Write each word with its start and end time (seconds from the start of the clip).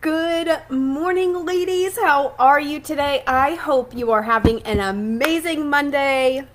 Good 0.00 0.60
morning, 0.70 1.44
ladies. 1.44 1.98
How 1.98 2.36
are 2.38 2.60
you 2.60 2.78
today? 2.78 3.24
I 3.26 3.56
hope 3.56 3.96
you 3.96 4.12
are 4.12 4.22
having 4.22 4.62
an 4.62 4.78
amazing 4.78 5.68
Monday. 5.68 6.46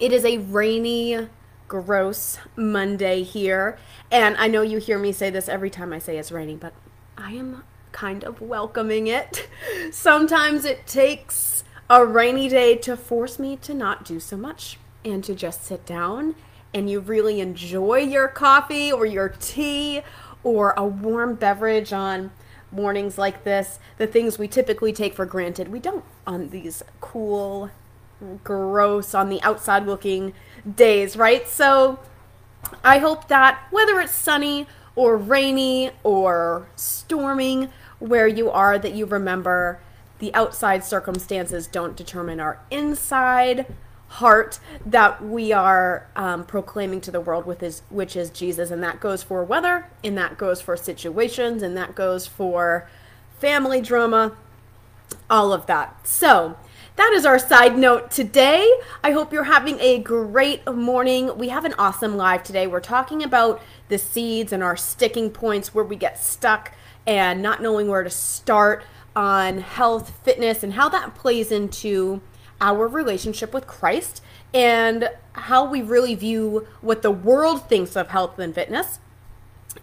It 0.00 0.12
is 0.12 0.24
a 0.24 0.38
rainy, 0.38 1.28
gross 1.68 2.40
Monday 2.56 3.22
here. 3.22 3.78
And 4.10 4.36
I 4.38 4.48
know 4.48 4.62
you 4.62 4.78
hear 4.78 4.98
me 4.98 5.12
say 5.12 5.30
this 5.30 5.48
every 5.48 5.70
time 5.70 5.92
I 5.92 6.00
say 6.00 6.18
it's 6.18 6.32
raining, 6.32 6.56
but 6.56 6.72
I 7.16 7.34
am 7.34 7.62
kind 7.92 8.24
of 8.24 8.40
welcoming 8.40 9.06
it. 9.06 9.48
Sometimes 9.92 10.64
it 10.64 10.84
takes 10.84 11.62
a 11.88 12.04
rainy 12.04 12.48
day 12.48 12.74
to 12.78 12.96
force 12.96 13.38
me 13.38 13.54
to 13.58 13.72
not 13.72 14.04
do 14.04 14.18
so 14.18 14.36
much 14.36 14.80
and 15.04 15.22
to 15.22 15.36
just 15.36 15.64
sit 15.64 15.86
down 15.86 16.34
and 16.74 16.90
you 16.90 16.98
really 16.98 17.38
enjoy 17.38 17.98
your 17.98 18.26
coffee 18.26 18.90
or 18.90 19.06
your 19.06 19.28
tea 19.28 20.02
or 20.42 20.74
a 20.76 20.84
warm 20.84 21.36
beverage 21.36 21.92
on 21.92 22.32
mornings 22.74 23.16
like 23.16 23.44
this, 23.44 23.78
the 23.98 24.06
things 24.06 24.38
we 24.38 24.48
typically 24.48 24.92
take 24.92 25.14
for 25.14 25.24
granted, 25.24 25.68
we 25.68 25.78
don't 25.78 26.04
on 26.26 26.48
these 26.48 26.82
cool, 27.00 27.70
gross, 28.42 29.14
on 29.14 29.28
the 29.28 29.42
outside 29.42 29.86
looking 29.86 30.32
days, 30.76 31.16
right? 31.16 31.48
So 31.48 31.98
I 32.82 32.98
hope 32.98 33.28
that 33.28 33.66
whether 33.70 34.00
it's 34.00 34.12
sunny 34.12 34.66
or 34.96 35.16
rainy 35.16 35.90
or 36.02 36.68
storming 36.76 37.70
where 37.98 38.28
you 38.28 38.50
are, 38.50 38.78
that 38.78 38.94
you 38.94 39.06
remember 39.06 39.80
the 40.18 40.34
outside 40.34 40.84
circumstances 40.84 41.66
don't 41.66 41.96
determine 41.96 42.40
our 42.40 42.60
inside 42.70 43.66
heart 44.14 44.58
that 44.86 45.22
we 45.24 45.52
are 45.52 46.06
um, 46.14 46.44
proclaiming 46.44 47.00
to 47.00 47.10
the 47.10 47.20
world 47.20 47.46
with 47.46 47.60
his 47.60 47.82
which 47.90 48.14
is 48.14 48.30
jesus 48.30 48.70
and 48.70 48.82
that 48.82 49.00
goes 49.00 49.22
for 49.22 49.42
weather 49.42 49.86
and 50.04 50.16
that 50.16 50.38
goes 50.38 50.60
for 50.60 50.76
situations 50.76 51.62
and 51.62 51.76
that 51.76 51.94
goes 51.94 52.26
for 52.26 52.88
family 53.38 53.80
drama 53.80 54.32
all 55.28 55.52
of 55.52 55.66
that 55.66 56.06
so 56.06 56.56
that 56.96 57.12
is 57.12 57.26
our 57.26 57.40
side 57.40 57.76
note 57.76 58.12
today. 58.12 58.70
I 59.02 59.10
hope 59.10 59.32
you're 59.32 59.42
having 59.42 59.80
a 59.80 59.98
great 59.98 60.64
morning. 60.72 61.36
We 61.36 61.48
have 61.48 61.64
an 61.64 61.74
awesome 61.76 62.16
live 62.16 62.44
today. 62.44 62.68
We're 62.68 62.78
talking 62.78 63.24
about 63.24 63.60
the 63.88 63.98
seeds 63.98 64.52
and 64.52 64.62
our 64.62 64.76
sticking 64.76 65.30
points 65.30 65.74
where 65.74 65.84
we 65.84 65.96
get 65.96 66.22
stuck 66.22 66.72
and 67.04 67.42
not 67.42 67.60
knowing 67.60 67.88
where 67.88 68.04
to 68.04 68.10
start 68.10 68.84
on 69.16 69.58
health, 69.58 70.12
fitness, 70.22 70.62
and 70.62 70.74
how 70.74 70.88
that 70.88 71.16
plays 71.16 71.50
into 71.50 72.20
our 72.60 72.86
relationship 72.86 73.52
with 73.52 73.66
Christ 73.66 74.22
and 74.52 75.10
how 75.32 75.68
we 75.68 75.82
really 75.82 76.14
view 76.14 76.66
what 76.80 77.02
the 77.02 77.10
world 77.10 77.68
thinks 77.68 77.96
of 77.96 78.08
health 78.08 78.38
and 78.38 78.54
fitness, 78.54 79.00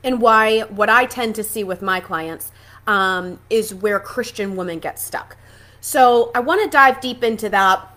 and 0.03 0.21
why 0.21 0.61
what 0.61 0.89
I 0.89 1.05
tend 1.05 1.35
to 1.35 1.43
see 1.43 1.63
with 1.63 1.81
my 1.81 1.99
clients 1.99 2.51
um, 2.87 3.39
is 3.49 3.73
where 3.73 3.99
Christian 3.99 4.55
women 4.55 4.79
get 4.79 4.99
stuck. 4.99 5.37
So 5.81 6.31
I 6.33 6.39
want 6.39 6.63
to 6.63 6.69
dive 6.69 7.01
deep 7.01 7.23
into 7.23 7.49
that. 7.49 7.87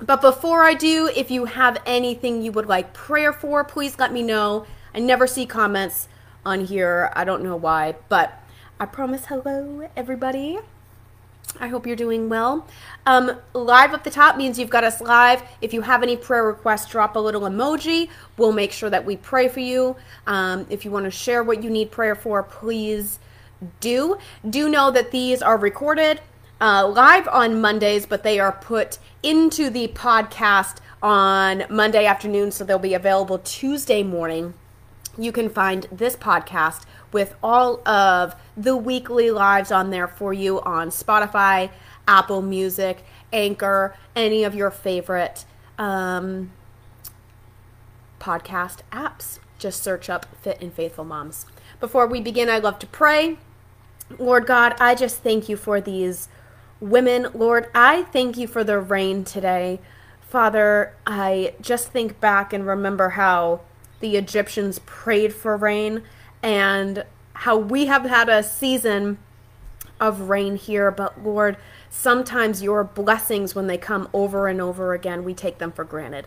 But 0.00 0.20
before 0.20 0.64
I 0.64 0.74
do, 0.74 1.10
if 1.14 1.30
you 1.30 1.44
have 1.44 1.80
anything 1.86 2.42
you 2.42 2.50
would 2.52 2.66
like 2.66 2.92
prayer 2.94 3.32
for, 3.32 3.62
please 3.62 3.98
let 3.98 4.12
me 4.12 4.22
know. 4.22 4.66
I 4.94 5.00
never 5.00 5.26
see 5.26 5.46
comments 5.46 6.08
on 6.44 6.64
here. 6.64 7.12
I 7.14 7.24
don't 7.24 7.42
know 7.42 7.56
why, 7.56 7.94
but 8.08 8.42
I 8.80 8.86
promise 8.86 9.26
hello, 9.26 9.88
everybody. 9.96 10.58
I 11.60 11.68
hope 11.68 11.86
you're 11.86 11.96
doing 11.96 12.28
well. 12.28 12.66
Um, 13.06 13.38
live 13.52 13.94
up 13.94 14.02
the 14.02 14.10
top 14.10 14.36
means 14.36 14.58
you've 14.58 14.70
got 14.70 14.82
us 14.82 15.00
live. 15.00 15.42
If 15.60 15.72
you 15.72 15.82
have 15.82 16.02
any 16.02 16.16
prayer 16.16 16.44
requests, 16.44 16.90
drop 16.90 17.16
a 17.16 17.20
little 17.20 17.42
emoji. 17.42 18.08
We'll 18.36 18.52
make 18.52 18.72
sure 18.72 18.90
that 18.90 19.04
we 19.04 19.16
pray 19.16 19.48
for 19.48 19.60
you. 19.60 19.96
Um, 20.26 20.66
if 20.68 20.84
you 20.84 20.90
want 20.90 21.04
to 21.04 21.10
share 21.10 21.42
what 21.42 21.62
you 21.62 21.70
need 21.70 21.90
prayer 21.90 22.14
for, 22.14 22.42
please 22.42 23.18
do. 23.80 24.18
Do 24.48 24.68
know 24.68 24.90
that 24.90 25.10
these 25.12 25.42
are 25.42 25.56
recorded 25.56 26.20
uh, 26.60 26.86
live 26.88 27.28
on 27.28 27.60
Mondays, 27.60 28.06
but 28.06 28.22
they 28.22 28.38
are 28.38 28.52
put 28.52 28.98
into 29.22 29.70
the 29.70 29.88
podcast 29.88 30.78
on 31.02 31.64
Monday 31.68 32.06
afternoon, 32.06 32.50
so 32.50 32.64
they'll 32.64 32.78
be 32.78 32.94
available 32.94 33.38
Tuesday 33.38 34.02
morning. 34.02 34.54
You 35.18 35.30
can 35.30 35.48
find 35.50 35.86
this 35.92 36.16
podcast 36.16 36.84
with 37.14 37.34
all 37.42 37.86
of 37.88 38.34
the 38.56 38.76
weekly 38.76 39.30
lives 39.30 39.72
on 39.72 39.90
there 39.90 40.08
for 40.08 40.34
you 40.34 40.60
on 40.62 40.90
Spotify, 40.90 41.70
Apple 42.06 42.42
Music, 42.42 43.04
Anchor, 43.32 43.96
any 44.14 44.44
of 44.44 44.54
your 44.54 44.70
favorite 44.70 45.46
um, 45.78 46.50
podcast 48.20 48.80
apps. 48.92 49.38
Just 49.58 49.82
search 49.82 50.10
up 50.10 50.26
Fit 50.42 50.60
and 50.60 50.72
Faithful 50.72 51.04
Moms. 51.04 51.46
Before 51.80 52.06
we 52.06 52.20
begin, 52.20 52.50
I'd 52.50 52.64
love 52.64 52.80
to 52.80 52.86
pray. 52.86 53.38
Lord 54.18 54.46
God, 54.46 54.74
I 54.80 54.94
just 54.94 55.18
thank 55.22 55.48
you 55.48 55.56
for 55.56 55.80
these 55.80 56.28
women. 56.80 57.28
Lord, 57.32 57.70
I 57.74 58.02
thank 58.02 58.36
you 58.36 58.46
for 58.46 58.64
the 58.64 58.78
rain 58.80 59.24
today. 59.24 59.80
Father, 60.20 60.94
I 61.06 61.54
just 61.60 61.92
think 61.92 62.20
back 62.20 62.52
and 62.52 62.66
remember 62.66 63.10
how 63.10 63.60
the 64.00 64.16
Egyptians 64.16 64.80
prayed 64.80 65.32
for 65.32 65.56
rain 65.56 66.02
and 66.44 67.04
how 67.32 67.56
we 67.56 67.86
have 67.86 68.04
had 68.04 68.28
a 68.28 68.42
season 68.42 69.16
of 69.98 70.28
rain 70.28 70.56
here, 70.56 70.90
but 70.90 71.24
Lord, 71.24 71.56
sometimes 71.88 72.62
your 72.62 72.84
blessings, 72.84 73.54
when 73.54 73.66
they 73.66 73.78
come 73.78 74.08
over 74.12 74.46
and 74.46 74.60
over 74.60 74.92
again, 74.92 75.24
we 75.24 75.32
take 75.32 75.56
them 75.56 75.72
for 75.72 75.84
granted. 75.84 76.26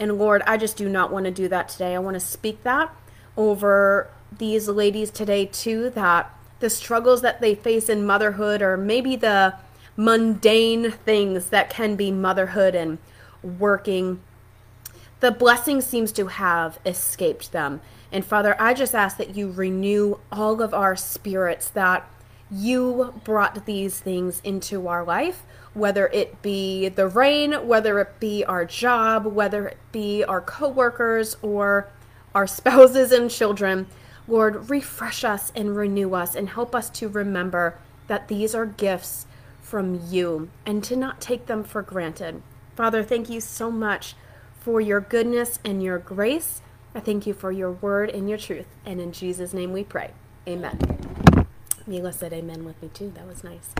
And 0.00 0.18
Lord, 0.18 0.42
I 0.46 0.56
just 0.56 0.78
do 0.78 0.88
not 0.88 1.12
want 1.12 1.26
to 1.26 1.30
do 1.30 1.48
that 1.48 1.68
today. 1.68 1.94
I 1.94 1.98
want 1.98 2.14
to 2.14 2.20
speak 2.20 2.62
that 2.62 2.94
over 3.36 4.10
these 4.36 4.68
ladies 4.68 5.10
today, 5.10 5.44
too, 5.44 5.90
that 5.90 6.34
the 6.60 6.70
struggles 6.70 7.20
that 7.20 7.42
they 7.42 7.54
face 7.54 7.90
in 7.90 8.06
motherhood, 8.06 8.62
or 8.62 8.78
maybe 8.78 9.16
the 9.16 9.54
mundane 9.96 10.92
things 10.92 11.50
that 11.50 11.68
can 11.68 11.94
be 11.94 12.10
motherhood 12.10 12.74
and 12.74 12.98
working, 13.42 14.20
the 15.20 15.30
blessing 15.30 15.82
seems 15.82 16.10
to 16.12 16.28
have 16.28 16.78
escaped 16.86 17.52
them. 17.52 17.82
And 18.10 18.24
Father, 18.24 18.56
I 18.58 18.74
just 18.74 18.94
ask 18.94 19.16
that 19.18 19.36
you 19.36 19.50
renew 19.50 20.18
all 20.32 20.62
of 20.62 20.72
our 20.72 20.96
spirits 20.96 21.68
that 21.70 22.08
you 22.50 23.14
brought 23.24 23.66
these 23.66 24.00
things 24.00 24.40
into 24.42 24.88
our 24.88 25.04
life, 25.04 25.44
whether 25.74 26.06
it 26.08 26.40
be 26.40 26.88
the 26.88 27.06
rain, 27.06 27.52
whether 27.66 28.00
it 28.00 28.18
be 28.18 28.44
our 28.44 28.64
job, 28.64 29.26
whether 29.26 29.68
it 29.68 29.76
be 29.92 30.24
our 30.24 30.40
coworkers 30.40 31.36
or 31.42 31.88
our 32.34 32.46
spouses 32.58 33.12
and 33.12 33.30
children. 33.30 33.86
Lord, 34.26 34.70
refresh 34.70 35.24
us 35.24 35.52
and 35.54 35.76
renew 35.76 36.14
us 36.14 36.34
and 36.34 36.50
help 36.50 36.74
us 36.74 36.90
to 36.90 37.08
remember 37.08 37.78
that 38.08 38.28
these 38.28 38.54
are 38.54 38.66
gifts 38.66 39.26
from 39.60 40.00
you 40.08 40.48
and 40.64 40.82
to 40.84 40.96
not 40.96 41.20
take 41.20 41.46
them 41.46 41.62
for 41.62 41.82
granted. 41.82 42.42
Father, 42.74 43.02
thank 43.02 43.28
you 43.28 43.40
so 43.40 43.70
much 43.70 44.14
for 44.60 44.80
your 44.80 45.00
goodness 45.00 45.58
and 45.64 45.82
your 45.82 45.98
grace. 45.98 46.62
I 46.94 47.00
thank 47.00 47.26
you 47.26 47.34
for 47.34 47.52
your 47.52 47.72
word 47.72 48.10
and 48.10 48.28
your 48.28 48.38
truth. 48.38 48.66
And 48.84 49.00
in 49.00 49.12
Jesus' 49.12 49.52
name 49.52 49.72
we 49.72 49.84
pray. 49.84 50.12
Amen. 50.46 50.78
Mila 51.86 52.12
said 52.12 52.32
amen 52.32 52.64
with 52.64 52.80
me 52.82 52.90
too. 52.92 53.12
That 53.14 53.26
was 53.26 53.42
nice. 53.42 53.70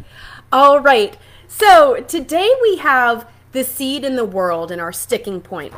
All 0.50 0.80
right. 0.80 1.16
So 1.46 2.00
today 2.00 2.50
we 2.62 2.78
have 2.78 3.28
the 3.52 3.64
seed 3.64 4.04
in 4.04 4.16
the 4.16 4.24
world 4.24 4.70
and 4.70 4.80
our 4.80 4.92
sticking 4.92 5.40
point. 5.40 5.74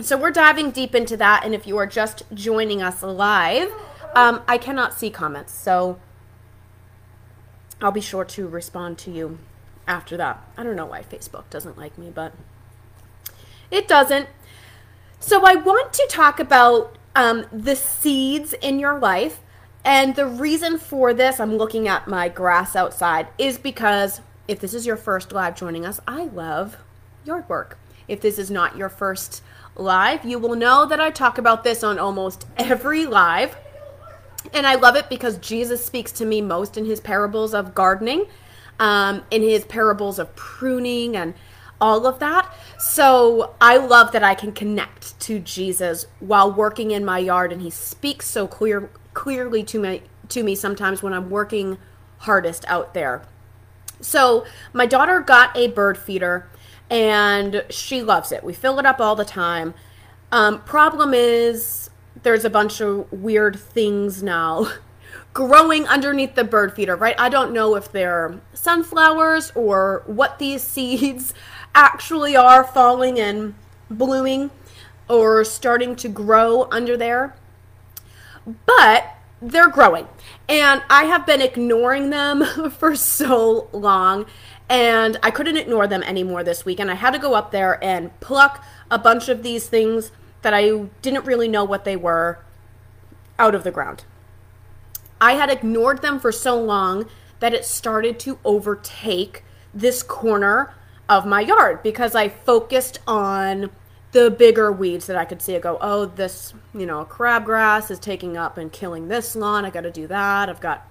So 0.00 0.16
we're 0.16 0.30
diving 0.30 0.70
deep 0.70 0.94
into 0.94 1.16
that. 1.16 1.44
And 1.44 1.54
if 1.54 1.66
you 1.66 1.76
are 1.78 1.86
just 1.86 2.22
joining 2.34 2.82
us 2.82 3.02
live, 3.02 3.70
um, 4.14 4.42
I 4.46 4.58
cannot 4.58 4.94
see 4.94 5.10
comments. 5.10 5.52
So 5.52 5.98
I'll 7.80 7.92
be 7.92 8.00
sure 8.00 8.24
to 8.24 8.46
respond 8.46 8.98
to 8.98 9.10
you 9.10 9.38
after 9.86 10.16
that. 10.16 10.46
I 10.56 10.62
don't 10.62 10.76
know 10.76 10.86
why 10.86 11.02
Facebook 11.02 11.48
doesn't 11.50 11.78
like 11.78 11.96
me, 11.98 12.10
but 12.14 12.32
it 13.70 13.88
doesn't. 13.88 14.28
So 15.20 15.44
I 15.44 15.54
want 15.54 15.92
to 15.94 16.06
talk 16.10 16.38
about 16.40 16.96
um, 17.14 17.46
the 17.52 17.74
seeds 17.74 18.52
in 18.52 18.78
your 18.78 18.98
life. 18.98 19.40
And 19.84 20.14
the 20.16 20.26
reason 20.26 20.78
for 20.78 21.14
this, 21.14 21.38
I'm 21.38 21.56
looking 21.56 21.88
at 21.88 22.08
my 22.08 22.28
grass 22.28 22.74
outside, 22.74 23.28
is 23.38 23.56
because 23.56 24.20
if 24.48 24.60
this 24.60 24.74
is 24.74 24.84
your 24.84 24.96
first 24.96 25.32
live 25.32 25.56
joining 25.56 25.86
us, 25.86 26.00
I 26.06 26.24
love 26.24 26.76
yard 27.24 27.48
work. 27.48 27.78
If 28.08 28.20
this 28.20 28.38
is 28.38 28.50
not 28.50 28.76
your 28.76 28.88
first 28.88 29.42
live, 29.74 30.24
you 30.24 30.38
will 30.38 30.54
know 30.54 30.86
that 30.86 31.00
I 31.00 31.10
talk 31.10 31.38
about 31.38 31.64
this 31.64 31.82
on 31.82 31.98
almost 31.98 32.46
every 32.56 33.06
live. 33.06 33.56
And 34.52 34.66
I 34.66 34.76
love 34.76 34.96
it 34.96 35.08
because 35.08 35.38
Jesus 35.38 35.84
speaks 35.84 36.12
to 36.12 36.24
me 36.24 36.40
most 36.40 36.76
in 36.76 36.84
his 36.84 37.00
parables 37.00 37.54
of 37.54 37.74
gardening, 37.74 38.26
um, 38.78 39.24
in 39.30 39.42
his 39.42 39.64
parables 39.64 40.18
of 40.18 40.34
pruning 40.36 41.16
and 41.16 41.34
all 41.80 42.06
of 42.06 42.18
that. 42.20 42.52
So 42.78 43.54
I 43.60 43.76
love 43.76 44.12
that 44.12 44.22
I 44.22 44.34
can 44.34 44.52
connect 44.52 45.18
to 45.20 45.38
Jesus 45.38 46.06
while 46.20 46.52
working 46.52 46.90
in 46.90 47.04
my 47.04 47.18
yard, 47.18 47.52
and 47.52 47.62
he 47.62 47.70
speaks 47.70 48.26
so 48.26 48.46
clear 48.46 48.90
clearly 49.14 49.62
to 49.64 49.78
me 49.78 50.02
to 50.28 50.42
me 50.42 50.54
sometimes 50.54 51.02
when 51.02 51.12
I'm 51.12 51.30
working 51.30 51.78
hardest 52.18 52.64
out 52.68 52.94
there. 52.94 53.22
So 54.00 54.44
my 54.72 54.86
daughter 54.86 55.20
got 55.20 55.56
a 55.56 55.68
bird 55.68 55.96
feeder 55.96 56.48
and 56.90 57.64
she 57.70 58.02
loves 58.02 58.32
it. 58.32 58.44
We 58.44 58.52
fill 58.52 58.78
it 58.78 58.86
up 58.86 59.00
all 59.00 59.16
the 59.16 59.24
time. 59.24 59.74
Um, 60.30 60.62
problem 60.62 61.14
is 61.14 61.90
there's 62.22 62.44
a 62.44 62.50
bunch 62.50 62.80
of 62.80 63.10
weird 63.12 63.58
things 63.58 64.22
now 64.22 64.70
growing 65.32 65.86
underneath 65.86 66.34
the 66.34 66.44
bird 66.44 66.74
feeder, 66.74 66.96
right? 66.96 67.14
I 67.18 67.28
don't 67.28 67.52
know 67.52 67.76
if 67.76 67.92
they're 67.92 68.40
sunflowers 68.52 69.52
or 69.54 70.02
what 70.06 70.38
these 70.38 70.62
seeds 70.62 71.34
actually 71.76 72.34
are 72.34 72.64
falling 72.64 73.20
and 73.20 73.54
blooming 73.88 74.50
or 75.08 75.44
starting 75.44 75.94
to 75.94 76.08
grow 76.08 76.66
under 76.72 76.96
there. 76.96 77.36
But 78.64 79.04
they're 79.40 79.68
growing. 79.68 80.08
And 80.48 80.82
I 80.88 81.04
have 81.04 81.26
been 81.26 81.42
ignoring 81.42 82.10
them 82.10 82.44
for 82.70 82.96
so 82.96 83.68
long. 83.72 84.26
And 84.68 85.18
I 85.22 85.30
couldn't 85.30 85.58
ignore 85.58 85.86
them 85.86 86.02
anymore 86.02 86.42
this 86.42 86.64
week. 86.64 86.80
And 86.80 86.90
I 86.90 86.94
had 86.94 87.12
to 87.12 87.18
go 87.18 87.34
up 87.34 87.52
there 87.52 87.82
and 87.84 88.18
pluck 88.20 88.64
a 88.90 88.98
bunch 88.98 89.28
of 89.28 89.42
these 89.42 89.68
things 89.68 90.10
that 90.42 90.54
I 90.54 90.86
didn't 91.02 91.24
really 91.24 91.48
know 91.48 91.64
what 91.64 91.84
they 91.84 91.96
were 91.96 92.38
out 93.38 93.54
of 93.54 93.64
the 93.64 93.70
ground. 93.70 94.04
I 95.20 95.32
had 95.32 95.50
ignored 95.50 96.02
them 96.02 96.18
for 96.18 96.32
so 96.32 96.60
long 96.60 97.08
that 97.40 97.54
it 97.54 97.64
started 97.64 98.18
to 98.20 98.38
overtake 98.44 99.44
this 99.74 100.02
corner 100.02 100.74
of 101.08 101.26
my 101.26 101.40
yard 101.40 101.82
because 101.82 102.14
I 102.14 102.28
focused 102.28 102.98
on 103.06 103.70
the 104.12 104.30
bigger 104.30 104.72
weeds 104.72 105.06
that 105.06 105.16
I 105.16 105.24
could 105.24 105.42
see. 105.42 105.56
I 105.56 105.58
go, 105.58 105.78
oh, 105.80 106.06
this, 106.06 106.54
you 106.74 106.86
know, 106.86 107.04
crabgrass 107.04 107.90
is 107.90 107.98
taking 107.98 108.36
up 108.36 108.56
and 108.56 108.72
killing 108.72 109.08
this 109.08 109.36
lawn. 109.36 109.64
I 109.64 109.70
got 109.70 109.82
to 109.82 109.90
do 109.90 110.06
that. 110.06 110.48
I've 110.48 110.60
got. 110.60 110.88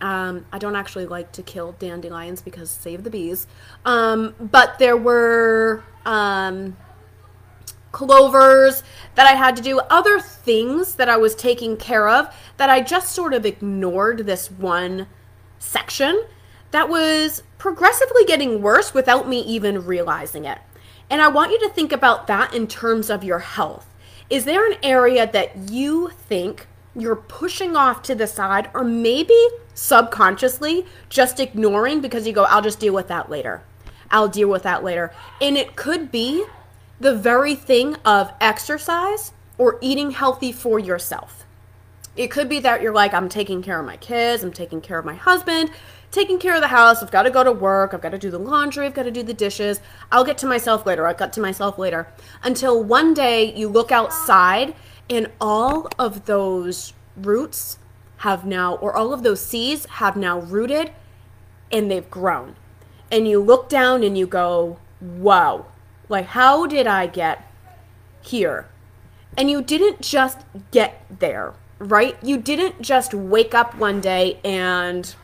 Um, 0.00 0.46
I 0.50 0.58
don't 0.58 0.74
actually 0.74 1.06
like 1.06 1.30
to 1.32 1.44
kill 1.44 1.76
dandelions 1.78 2.42
because 2.42 2.72
save 2.72 3.04
the 3.04 3.10
bees. 3.10 3.46
Um, 3.84 4.34
but 4.40 4.80
there 4.80 4.96
were 4.96 5.84
um, 6.04 6.76
clovers 7.92 8.82
that 9.14 9.28
I 9.28 9.36
had 9.36 9.54
to 9.56 9.62
do, 9.62 9.78
other 9.78 10.18
things 10.18 10.96
that 10.96 11.08
I 11.08 11.18
was 11.18 11.36
taking 11.36 11.76
care 11.76 12.08
of 12.08 12.34
that 12.56 12.68
I 12.68 12.80
just 12.80 13.12
sort 13.12 13.32
of 13.32 13.46
ignored 13.46 14.26
this 14.26 14.50
one 14.50 15.06
section 15.60 16.24
that 16.72 16.88
was 16.88 17.42
progressively 17.58 18.24
getting 18.24 18.60
worse 18.60 18.92
without 18.92 19.28
me 19.28 19.40
even 19.42 19.86
realizing 19.86 20.44
it. 20.44 20.58
And 21.08 21.20
I 21.20 21.28
want 21.28 21.52
you 21.52 21.60
to 21.60 21.68
think 21.68 21.92
about 21.92 22.26
that 22.26 22.54
in 22.54 22.66
terms 22.66 23.08
of 23.08 23.22
your 23.22 23.38
health. 23.38 23.86
Is 24.28 24.44
there 24.46 24.66
an 24.70 24.78
area 24.82 25.30
that 25.30 25.70
you 25.70 26.08
think 26.08 26.66
you're 26.96 27.16
pushing 27.16 27.76
off 27.76 28.02
to 28.02 28.14
the 28.14 28.26
side 28.26 28.70
or 28.74 28.82
maybe 28.82 29.38
subconsciously 29.74 30.86
just 31.08 31.38
ignoring 31.38 32.00
because 32.00 32.26
you 32.26 32.32
go, 32.32 32.44
I'll 32.44 32.62
just 32.62 32.80
deal 32.80 32.94
with 32.94 33.08
that 33.08 33.30
later? 33.30 33.62
I'll 34.10 34.28
deal 34.28 34.48
with 34.48 34.62
that 34.62 34.82
later. 34.82 35.12
And 35.40 35.56
it 35.56 35.76
could 35.76 36.10
be 36.10 36.44
the 37.00 37.14
very 37.14 37.54
thing 37.54 37.96
of 38.04 38.32
exercise 38.40 39.32
or 39.58 39.78
eating 39.80 40.12
healthy 40.12 40.52
for 40.52 40.78
yourself. 40.78 41.44
It 42.16 42.30
could 42.30 42.48
be 42.48 42.60
that 42.60 42.82
you're 42.82 42.92
like, 42.92 43.14
I'm 43.14 43.28
taking 43.28 43.62
care 43.62 43.80
of 43.80 43.86
my 43.86 43.96
kids, 43.96 44.42
I'm 44.42 44.52
taking 44.52 44.80
care 44.80 44.98
of 44.98 45.04
my 45.04 45.14
husband, 45.14 45.70
taking 46.12 46.38
care 46.38 46.54
of 46.54 46.60
the 46.60 46.68
house. 46.68 47.02
I've 47.02 47.10
got 47.10 47.22
to 47.24 47.30
go 47.30 47.42
to 47.42 47.50
work. 47.50 47.92
I've 47.92 48.00
got 48.00 48.10
to 48.10 48.18
do 48.18 48.30
the 48.30 48.38
laundry. 48.38 48.86
I've 48.86 48.94
got 48.94 49.04
to 49.04 49.10
do 49.10 49.24
the 49.24 49.34
dishes. 49.34 49.80
I'll 50.12 50.24
get 50.24 50.38
to 50.38 50.46
myself 50.46 50.86
later. 50.86 51.08
I'll 51.08 51.14
get 51.14 51.32
to 51.32 51.40
myself 51.40 51.78
later. 51.78 52.06
Until 52.44 52.84
one 52.84 53.14
day 53.14 53.52
you 53.52 53.68
look 53.68 53.90
outside 53.90 54.76
and 55.10 55.30
all 55.40 55.88
of 55.98 56.26
those 56.26 56.92
roots 57.16 57.78
have 58.18 58.46
now, 58.46 58.76
or 58.76 58.94
all 58.94 59.12
of 59.12 59.24
those 59.24 59.44
seeds 59.44 59.86
have 59.86 60.16
now 60.16 60.38
rooted 60.38 60.92
and 61.72 61.90
they've 61.90 62.08
grown. 62.08 62.54
And 63.10 63.26
you 63.26 63.42
look 63.42 63.68
down 63.68 64.04
and 64.04 64.16
you 64.16 64.26
go, 64.26 64.78
whoa, 65.00 65.66
like, 66.08 66.26
how 66.26 66.66
did 66.66 66.86
I 66.86 67.06
get 67.06 67.50
here? 68.20 68.68
And 69.36 69.50
you 69.50 69.62
didn't 69.62 70.02
just 70.02 70.40
get 70.70 71.04
there, 71.18 71.54
right? 71.78 72.16
You 72.22 72.36
didn't 72.36 72.82
just 72.82 73.12
wake 73.12 73.54
up 73.54 73.74
one 73.76 74.00
day 74.00 74.38
and 74.44 75.14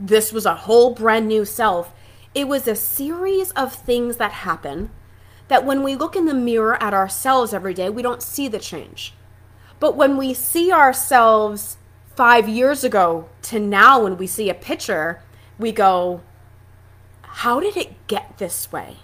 this 0.00 0.32
was 0.32 0.46
a 0.46 0.54
whole 0.54 0.94
brand 0.94 1.28
new 1.28 1.44
self. 1.44 1.92
It 2.34 2.48
was 2.48 2.66
a 2.66 2.74
series 2.74 3.50
of 3.52 3.74
things 3.74 4.16
that 4.16 4.32
happen 4.32 4.90
that 5.48 5.66
when 5.66 5.82
we 5.82 5.94
look 5.94 6.16
in 6.16 6.24
the 6.24 6.34
mirror 6.34 6.82
at 6.82 6.94
ourselves 6.94 7.52
every 7.52 7.74
day, 7.74 7.90
we 7.90 8.02
don't 8.02 8.22
see 8.22 8.48
the 8.48 8.58
change. 8.58 9.14
But 9.78 9.96
when 9.96 10.16
we 10.16 10.32
see 10.32 10.72
ourselves 10.72 11.76
five 12.16 12.48
years 12.48 12.82
ago 12.82 13.28
to 13.42 13.58
now, 13.58 14.02
when 14.04 14.16
we 14.16 14.26
see 14.26 14.48
a 14.48 14.54
picture, 14.54 15.22
we 15.58 15.72
go, 15.72 16.22
How 17.22 17.60
did 17.60 17.76
it 17.76 18.06
get 18.06 18.38
this 18.38 18.72
way? 18.72 18.98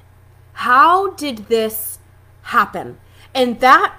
How 0.55 1.11
did 1.11 1.49
this 1.49 1.99
happen? 2.43 2.99
And 3.35 3.61
that 3.61 3.95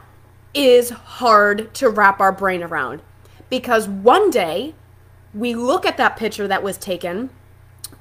is 0.53 0.89
hard 0.89 1.73
to 1.75 1.89
wrap 1.89 2.19
our 2.19 2.31
brain 2.31 2.63
around 2.63 3.01
because 3.50 3.88
one 3.88 4.31
day 4.31 4.73
we 5.33 5.56
look 5.56 5.85
at 5.85 5.97
that 5.97 6.18
picture 6.18 6.47
that 6.47 6.63
was 6.63 6.77
taken, 6.77 7.29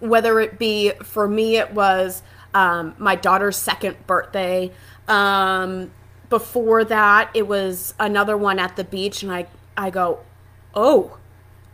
whether 0.01 0.41
it 0.41 0.59
be 0.59 0.93
for 1.03 1.29
me, 1.29 1.57
it 1.57 1.73
was 1.73 2.23
um, 2.55 2.95
my 2.99 3.15
daughter's 3.15 3.57
second 3.57 3.97
birthday. 4.07 4.73
Um, 5.09 5.91
before 6.29 6.85
that, 6.85 7.31
it 7.35 7.47
was 7.47 7.95
another 7.99 8.37
one 8.37 8.59
at 8.59 8.77
the 8.77 8.85
beach, 8.85 9.23
and 9.23 9.31
I, 9.31 9.47
I 9.77 9.91
go, 9.91 10.21
oh, 10.75 11.19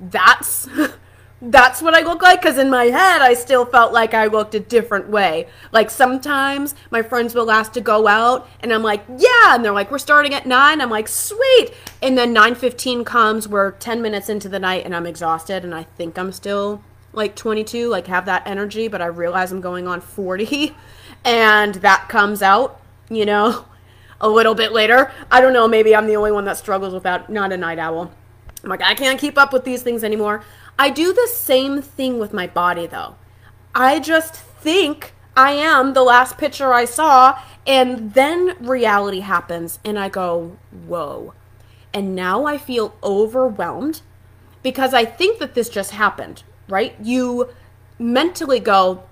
that's 0.01 0.69
that's 1.43 1.83
what 1.83 1.93
I 1.93 2.03
look 2.03 2.23
like 2.23 2.41
because 2.41 2.57
in 2.57 2.71
my 2.71 2.85
head 2.85 3.21
I 3.21 3.35
still 3.35 3.67
felt 3.67 3.93
like 3.93 4.15
I 4.15 4.27
looked 4.27 4.55
a 4.55 4.61
different 4.61 5.09
way. 5.09 5.49
Like 5.73 5.91
sometimes 5.91 6.77
my 6.93 7.03
friends 7.03 7.35
will 7.35 7.51
ask 7.51 7.73
to 7.73 7.81
go 7.81 8.07
out 8.07 8.49
and 8.61 8.73
I'm 8.73 8.85
like, 8.85 9.03
yeah, 9.09 9.55
and 9.55 9.65
they're 9.65 9.73
like, 9.73 9.91
we're 9.91 9.99
starting 9.99 10.35
at 10.35 10.47
nine. 10.47 10.81
I'm 10.81 10.91
like, 10.91 11.09
sweet. 11.09 11.73
And 12.01 12.17
then 12.17 12.33
nine 12.33 12.55
fifteen 12.55 13.05
comes, 13.05 13.49
we're 13.49 13.73
ten 13.73 14.01
minutes 14.01 14.29
into 14.29 14.49
the 14.49 14.61
night 14.61 14.85
and 14.85 14.95
I'm 14.95 15.07
exhausted 15.07 15.65
and 15.65 15.75
I 15.75 15.83
think 15.83 16.17
I'm 16.17 16.31
still 16.31 16.83
like 17.13 17.35
22, 17.35 17.89
like 17.89 18.07
have 18.07 18.25
that 18.27 18.47
energy, 18.47 18.87
but 18.87 19.03
I 19.03 19.07
realize 19.07 19.51
I'm 19.51 19.61
going 19.61 19.89
on 19.89 20.01
40 20.01 20.75
and 21.25 21.75
that 21.77 22.09
comes 22.09 22.41
out, 22.41 22.81
you 23.11 23.27
know, 23.27 23.65
a 24.21 24.29
little 24.29 24.55
bit 24.55 24.71
later. 24.73 25.11
I 25.29 25.41
don't 25.41 25.53
know, 25.53 25.67
maybe 25.67 25.95
I'm 25.97 26.07
the 26.07 26.17
only 26.17 26.31
one 26.31 26.45
that 26.45 26.57
struggles 26.57 26.95
with 26.95 27.03
that, 27.03 27.29
not 27.29 27.53
a 27.53 27.57
night 27.57 27.81
owl. 27.81 28.13
I'm 28.63 28.71
like, 28.71 28.81
I 28.81 28.95
can't 28.95 29.19
keep 29.19 29.37
up 29.37 29.53
with 29.53 29.65
these 29.65 29.83
things 29.83 30.05
anymore. 30.05 30.45
I 30.79 30.91
do 30.91 31.13
the 31.13 31.29
same 31.33 31.83
thing 31.83 32.19
with 32.19 32.33
my 32.33 32.47
body 32.47 32.87
though. 32.87 33.17
I 33.75 34.01
just 34.01 34.35
think 34.35 35.15
I 35.37 35.53
am 35.53 35.95
the 35.95 36.03
last 36.03 36.37
picture 36.37 36.73
I 36.73 36.85
saw, 36.85 37.41
and 37.67 38.13
then 38.13 38.57
reality 38.61 39.21
happens, 39.21 39.79
and 39.85 39.99
I 39.99 40.09
go, 40.09 40.59
whoa. 40.87 41.33
And 41.95 42.15
now 42.15 42.45
I 42.45 42.59
feel 42.59 42.95
overwhelmed 43.03 44.03
because 44.63 44.93
I 44.93 45.05
think 45.05 45.39
that 45.39 45.55
this 45.55 45.69
just 45.69 45.93
happened, 45.93 46.43
right? 46.69 46.95
You 47.03 47.51
mentally 47.99 48.61
go, 48.61 49.05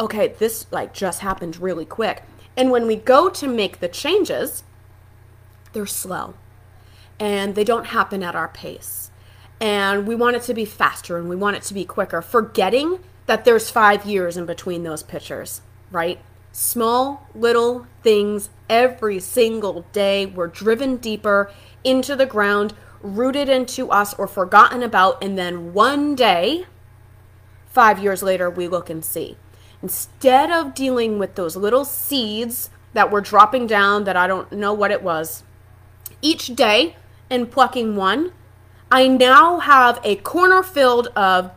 okay, 0.00 0.28
this 0.28 0.66
like 0.70 0.94
just 0.94 1.20
happened 1.20 1.58
really 1.58 1.84
quick. 1.84 2.22
And 2.56 2.70
when 2.70 2.86
we 2.86 2.96
go 2.96 3.28
to 3.28 3.46
make 3.46 3.80
the 3.80 3.88
changes, 3.88 4.64
they're 5.72 5.86
slow 5.86 6.34
and 7.18 7.54
they 7.54 7.64
don't 7.64 7.86
happen 7.86 8.22
at 8.22 8.34
our 8.34 8.48
pace 8.48 9.11
and 9.62 10.08
we 10.08 10.16
want 10.16 10.34
it 10.34 10.42
to 10.42 10.54
be 10.54 10.64
faster 10.64 11.16
and 11.16 11.28
we 11.28 11.36
want 11.36 11.54
it 11.54 11.62
to 11.62 11.72
be 11.72 11.84
quicker, 11.84 12.20
forgetting 12.20 12.98
that 13.26 13.44
there's 13.44 13.70
five 13.70 14.04
years 14.04 14.36
in 14.36 14.44
between 14.44 14.82
those 14.82 15.04
pictures, 15.04 15.62
right? 15.92 16.18
Small 16.50 17.28
little 17.32 17.86
things 18.02 18.50
every 18.68 19.20
single 19.20 19.86
day. 19.92 20.26
We're 20.26 20.48
driven 20.48 20.96
deeper 20.96 21.52
into 21.84 22.16
the 22.16 22.26
ground, 22.26 22.74
rooted 23.02 23.48
into 23.48 23.88
us, 23.92 24.14
or 24.14 24.26
forgotten 24.26 24.82
about. 24.82 25.22
And 25.22 25.38
then 25.38 25.72
one 25.72 26.16
day, 26.16 26.66
five 27.66 28.02
years 28.02 28.20
later, 28.20 28.50
we 28.50 28.66
look 28.66 28.90
and 28.90 29.04
see. 29.04 29.36
Instead 29.80 30.50
of 30.50 30.74
dealing 30.74 31.20
with 31.20 31.36
those 31.36 31.54
little 31.54 31.84
seeds 31.84 32.68
that 32.94 33.12
were 33.12 33.20
dropping 33.20 33.68
down 33.68 34.04
that 34.04 34.16
I 34.16 34.26
don't 34.26 34.50
know 34.50 34.72
what 34.72 34.90
it 34.90 35.04
was, 35.04 35.44
each 36.20 36.56
day 36.56 36.96
and 37.30 37.48
plucking 37.48 37.94
one 37.94 38.32
I 38.94 39.08
now 39.08 39.60
have 39.60 40.00
a 40.04 40.16
corner 40.16 40.62
filled 40.62 41.06
of 41.16 41.50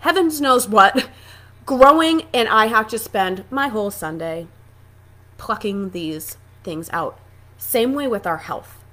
heavens 0.00 0.42
knows 0.42 0.68
what 0.68 1.08
growing, 1.64 2.24
and 2.34 2.46
I 2.50 2.66
have 2.66 2.86
to 2.88 2.98
spend 2.98 3.44
my 3.50 3.68
whole 3.68 3.90
Sunday 3.90 4.46
plucking 5.38 5.92
these 5.92 6.36
things 6.62 6.90
out. 6.92 7.18
Same 7.56 7.94
way 7.94 8.06
with 8.08 8.26
our 8.26 8.36
health. 8.36 8.84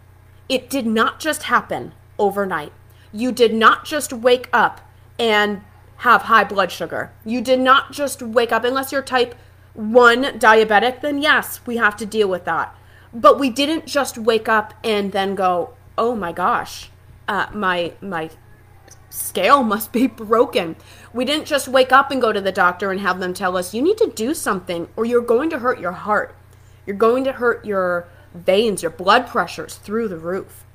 It 0.48 0.70
did 0.70 0.88
not 0.88 1.20
just 1.20 1.44
happen 1.44 1.91
overnight. 2.18 2.72
You 3.12 3.34
did 3.34 3.53
not 3.53 3.84
just 3.84 4.13
wake 4.13 4.48
up 4.53 4.79
and 5.20 5.62
have 5.98 6.22
high 6.22 6.46
blood 6.46 6.72
sugar. 6.72 7.12
You 7.25 7.41
did 7.41 7.60
not 7.60 7.91
just 7.91 8.22
wake 8.22 8.53
up, 8.53 8.63
unless 8.63 8.94
you're 8.94 9.01
type 9.01 9.36
1 9.74 10.39
diabetic, 10.39 11.01
then 11.01 11.22
yes, 11.22 11.60
we 11.65 11.75
have 11.75 11.98
to 11.98 12.06
deal 12.06 12.29
with 12.29 12.46
that. 12.46 12.74
But 13.13 13.38
we 13.38 13.50
didn't 13.50 13.88
just 13.88 14.18
wake 14.18 14.48
up 14.48 14.74
and 14.86 15.12
then 15.12 15.36
go, 15.36 15.74
oh 15.98 16.15
my 16.15 16.32
gosh, 16.32 16.91
uh, 17.29 17.48
my 17.53 17.93
my 18.01 18.29
scale 19.12 19.63
must 19.63 19.91
be 19.91 20.07
broken. 20.07 20.75
We 21.13 21.24
didn't 21.24 21.45
just 21.45 21.67
wake 21.67 21.91
up 21.91 22.12
and 22.12 22.21
go 22.21 22.33
to 22.33 22.41
the 22.41 22.51
doctor 22.51 22.91
and 22.91 23.00
have 23.00 23.19
them 23.19 23.33
tell 23.33 23.55
us 23.55 23.74
you 23.74 23.81
need 23.81 23.98
to 24.00 24.12
do 24.13 24.33
something 24.33 24.89
or 24.95 25.05
you're 25.05 25.21
going 25.21 25.50
to 25.51 25.59
hurt 25.59 25.79
your 25.79 25.93
heart. 25.93 26.36
You're 26.86 26.98
going 26.98 27.24
to 27.24 27.33
hurt 27.33 27.63
your 27.63 28.07
veins, 28.33 28.81
your 28.81 28.91
blood 28.91 29.27
pressures 29.27 29.75
through 29.75 30.07
the 30.07 30.17
roof. 30.17 30.65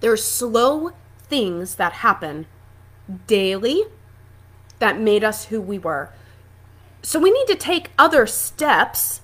There 0.00 0.12
are 0.12 0.16
slow 0.16 0.90
things 1.28 1.76
that 1.76 1.94
happen 1.94 2.46
daily 3.26 3.84
that 4.80 5.00
made 5.00 5.22
us 5.22 5.46
who 5.46 5.60
we 5.60 5.78
were. 5.78 6.10
So 7.02 7.20
we 7.20 7.30
need 7.30 7.46
to 7.46 7.56
take 7.56 7.90
other 7.98 8.26
steps, 8.26 9.20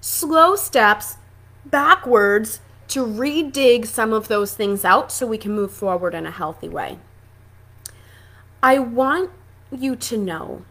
slow 0.00 0.54
steps, 0.54 1.16
backwards 1.64 2.60
to 2.88 3.04
redig 3.04 3.86
some 3.86 4.12
of 4.12 4.28
those 4.28 4.54
things 4.54 4.84
out 4.84 5.12
so 5.12 5.26
we 5.26 5.38
can 5.38 5.54
move 5.54 5.72
forward 5.72 6.14
in 6.14 6.26
a 6.26 6.30
healthy 6.30 6.68
way. 6.68 6.98
I 8.62 8.78
want 8.78 9.30
you 9.70 9.94
to 9.96 10.16
know 10.16 10.62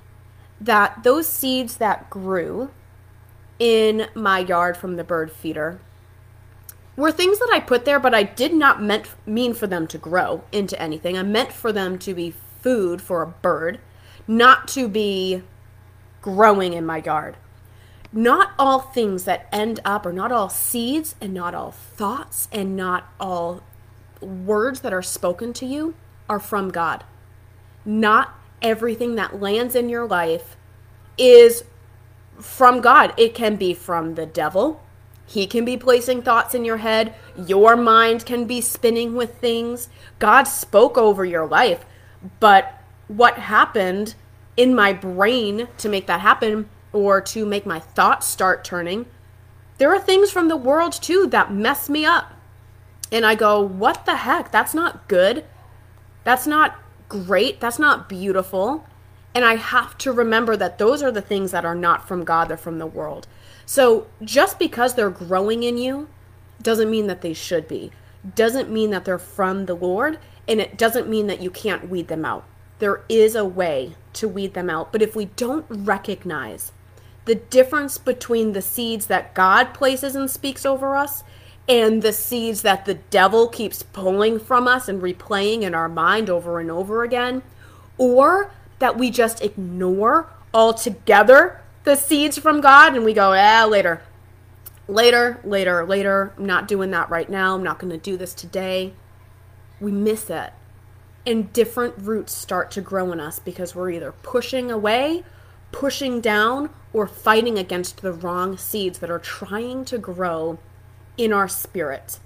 that 0.60 1.04
those 1.04 1.28
seeds 1.28 1.78
that 1.78 2.10
grew 2.10 2.72
in 3.60 4.08
my 4.14 4.40
yard 4.40 4.78
from 4.78 4.96
the 4.96 5.04
bird 5.04 5.32
feeder 5.32 5.80
were 6.96 7.12
things 7.12 7.38
that 7.40 7.50
I 7.54 7.60
put 7.60 7.86
there, 7.86 8.00
but 8.00 8.16
I 8.16 8.24
did 8.24 8.54
not 8.54 8.82
meant 8.82 9.08
mean 9.26 9.54
for 9.54 9.68
them 9.68 9.88
to 9.88 9.98
grow 9.98 10.44
into 10.52 10.80
anything. 10.82 11.18
I 11.18 11.24
meant 11.24 11.52
for 11.52 11.72
them 11.72 12.00
to 12.00 12.14
be 12.14 12.34
food 12.62 13.02
for 13.02 13.22
a 13.22 13.28
bird, 13.28 13.80
not 14.28 14.68
to 14.70 14.88
be 14.88 15.44
growing 16.22 16.74
in 16.74 16.86
my 16.86 16.98
yard. 16.98 17.38
Not 18.18 18.54
all 18.58 18.80
things 18.80 19.26
that 19.26 19.48
end 19.52 19.80
up, 19.86 20.04
or 20.04 20.12
not 20.12 20.32
all 20.32 20.50
seeds, 20.50 21.14
and 21.22 21.36
not 21.36 21.54
all 21.54 21.70
thoughts, 21.70 22.48
and 22.52 22.76
not 22.76 23.14
all 23.20 23.62
words 24.20 24.80
that 24.80 24.92
are 24.92 25.04
spoken 25.04 25.54
to 25.54 25.68
you 25.68 25.94
are 26.28 26.40
from 26.40 26.70
God. 26.72 27.04
Not 27.86 28.34
everything 28.60 29.14
that 29.18 29.40
lands 29.40 29.76
in 29.76 29.88
your 29.88 30.08
life 30.08 30.58
is 31.16 31.64
from 32.40 32.82
God. 32.82 33.14
It 33.18 33.36
can 33.36 33.56
be 33.56 33.76
from 33.76 34.16
the 34.16 34.26
devil. 34.26 34.82
He 35.28 35.46
can 35.46 35.64
be 35.64 35.78
placing 35.78 36.24
thoughts 36.24 36.56
in 36.56 36.66
your 36.66 36.78
head. 36.78 37.14
Your 37.38 37.76
mind 37.76 38.26
can 38.26 38.46
be 38.46 38.62
spinning 38.62 39.14
with 39.14 39.38
things. 39.38 39.90
God 40.18 40.46
spoke 40.46 40.98
over 40.98 41.24
your 41.24 41.46
life. 41.46 41.86
But 42.40 42.82
what 43.08 43.38
happened 43.38 44.16
in 44.56 44.74
my 44.74 44.92
brain 44.92 45.68
to 45.78 45.88
make 45.88 46.08
that 46.08 46.22
happen 46.22 46.68
or 46.94 47.22
to 47.22 47.46
make 47.46 47.66
my 47.66 47.80
thoughts 47.80 48.28
start 48.28 48.64
turning, 48.64 49.06
there 49.78 49.94
are 49.94 50.00
things 50.00 50.32
from 50.32 50.48
the 50.48 50.58
world 50.58 50.94
too 50.94 51.28
that 51.28 51.54
mess 51.54 51.90
me 51.90 52.06
up. 52.06 52.34
And 53.12 53.26
I 53.26 53.36
go, 53.36 53.62
what 53.62 54.06
the 54.06 54.18
heck? 54.18 54.52
That's 54.52 54.74
not 54.74 55.08
good. 55.08 55.46
That's 56.24 56.48
not 56.48 56.80
great. 57.08 57.60
That's 57.60 57.80
not 57.80 58.10
beautiful. 58.10 58.86
And 59.34 59.46
I 59.46 59.56
have 59.56 59.98
to 60.00 60.12
remember 60.12 60.58
that 60.58 60.78
those 60.78 61.04
are 61.04 61.12
the 61.12 61.22
things 61.22 61.52
that 61.52 61.64
are 61.64 61.76
not 61.76 62.08
from 62.08 62.24
God, 62.24 62.50
they're 62.50 62.58
from 62.58 62.80
the 62.80 62.88
world. 62.88 63.28
So 63.66 64.08
just 64.24 64.58
because 64.58 64.96
they're 64.96 65.10
growing 65.10 65.64
in 65.64 65.78
you 65.78 66.10
doesn't 66.62 66.90
mean 66.90 67.08
that 67.08 67.22
they 67.22 67.34
should 67.34 67.68
be, 67.68 67.92
doesn't 68.36 68.72
mean 68.72 68.90
that 68.90 69.06
they're 69.06 69.20
from 69.20 69.68
the 69.68 69.76
Lord, 69.76 70.20
and 70.48 70.60
it 70.60 70.78
doesn't 70.78 71.08
mean 71.08 71.28
that 71.28 71.42
you 71.42 71.52
can't 71.52 71.90
weed 71.90 72.08
them 72.08 72.26
out. 72.26 72.46
There 72.80 73.04
is 73.10 73.36
a 73.36 73.46
way 73.46 73.96
to 74.14 74.28
weed 74.28 74.54
them 74.54 74.70
out. 74.70 74.92
But 74.92 75.02
if 75.02 75.16
we 75.16 75.26
don't 75.26 75.66
recognize 75.70 76.72
the 77.28 77.36
difference 77.36 77.98
between 77.98 78.54
the 78.54 78.62
seeds 78.62 79.08
that 79.08 79.34
God 79.34 79.74
places 79.74 80.16
and 80.16 80.32
speaks 80.32 80.66
over 80.66 80.96
us 80.96 81.24
and 81.68 82.02
the 82.02 82.14
seeds 82.14 82.62
that 82.62 82.86
the 82.86 82.94
devil 82.94 83.50
keeps 83.50 83.84
pulling 83.84 84.40
from 84.40 84.66
us 84.66 84.88
and 84.88 85.02
replaying 85.02 85.64
in 85.64 85.76
our 85.76 85.90
mind 85.90 86.30
over 86.30 86.62
and 86.62 86.72
over 86.72 87.04
again, 87.04 87.44
or 87.98 88.52
that 88.80 88.98
we 88.98 89.12
just 89.12 89.44
ignore 89.44 90.30
altogether 90.54 91.60
the 91.84 91.98
seeds 91.98 92.38
from 92.38 92.62
God 92.62 92.96
and 92.96 93.04
we 93.04 93.14
go, 93.14 93.34
ah, 93.34 93.66
later. 93.66 94.02
Later, 94.88 95.42
later, 95.44 95.86
later. 95.86 96.34
I'm 96.38 96.46
not 96.46 96.66
doing 96.66 96.92
that 96.92 97.10
right 97.10 97.30
now. 97.30 97.56
I'm 97.56 97.64
not 97.64 97.78
going 97.78 97.92
to 97.92 97.98
do 97.98 98.16
this 98.16 98.34
today. 98.34 98.94
We 99.82 99.92
miss 99.92 100.30
it. 100.30 100.54
And 101.26 101.52
different 101.52 101.96
roots 101.98 102.32
start 102.32 102.72
to 102.72 102.82
grow 102.82 103.12
in 103.12 103.20
us 103.20 103.38
because 103.38 103.76
we're 103.76 103.92
either 103.92 104.14
pushing 104.14 104.72
away, 104.72 105.26
pushing 105.74 106.22
down, 106.22 106.70
or 106.94 107.08
fighting 107.08 107.58
against 107.58 108.02
the 108.02 108.14
wrong 108.14 108.58
seeds 108.58 109.00
that 109.00 109.12
are 109.12 109.20
trying 109.20 109.86
to 109.86 109.98
grow 109.98 110.58
in 111.18 111.34
our 111.34 111.48
spirit. 111.48 112.20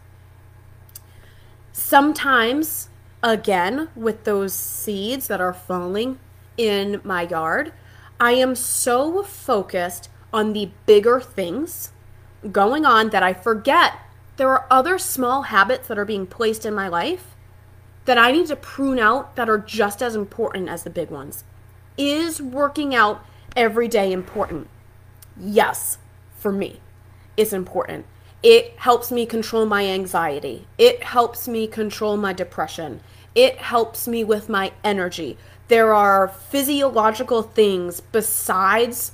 Sometimes, 1.72 2.90
again, 3.24 3.90
with 3.96 4.24
those 4.24 4.54
seeds 4.54 5.28
that 5.28 5.42
are 5.42 5.54
falling 5.54 6.20
in 6.58 7.02
my 7.04 7.24
yard, 7.24 7.74
I 8.20 8.34
am 8.34 8.56
so 8.56 9.24
focused 9.24 10.10
on 10.34 10.54
the 10.54 10.72
bigger 10.86 11.20
things 11.20 11.92
going 12.52 12.86
on 12.86 13.10
that 13.10 13.24
I 13.24 13.34
forget 13.34 13.94
there 14.38 14.50
are 14.50 14.68
other 14.70 14.98
small 14.98 15.44
habits 15.44 15.88
that 15.88 16.00
are 16.00 16.06
being 16.06 16.26
placed 16.26 16.66
in 16.66 16.74
my 16.74 16.88
life 16.88 17.36
that 18.06 18.18
I 18.18 18.32
need 18.32 18.48
to 18.48 18.56
prune 18.56 19.00
out 19.00 19.36
that 19.36 19.50
are 19.50 19.58
just 19.58 20.02
as 20.02 20.16
important 20.16 20.70
as 20.70 20.84
the 20.84 20.90
big 20.90 21.10
ones. 21.10 21.44
Is 21.98 22.42
working 22.42 22.96
out 22.96 23.24
every 23.56 23.88
day 23.88 24.12
important? 24.12 24.68
Yes, 25.40 25.98
for 26.36 26.52
me, 26.52 26.80
it's 27.38 27.54
important. 27.54 28.06
It 28.44 28.78
helps 28.80 29.12
me 29.12 29.26
control 29.26 29.66
my 29.66 29.86
anxiety. 29.86 30.68
It 30.78 31.04
helps 31.04 31.48
me 31.48 31.68
control 31.68 32.18
my 32.18 32.34
depression. 32.34 33.02
It 33.36 33.58
helps 33.58 34.08
me 34.08 34.24
with 34.24 34.50
my 34.50 34.74
energy. 34.84 35.38
There 35.68 35.94
are 35.94 36.28
physiological 36.28 37.44
things 37.44 38.02
besides 38.02 39.14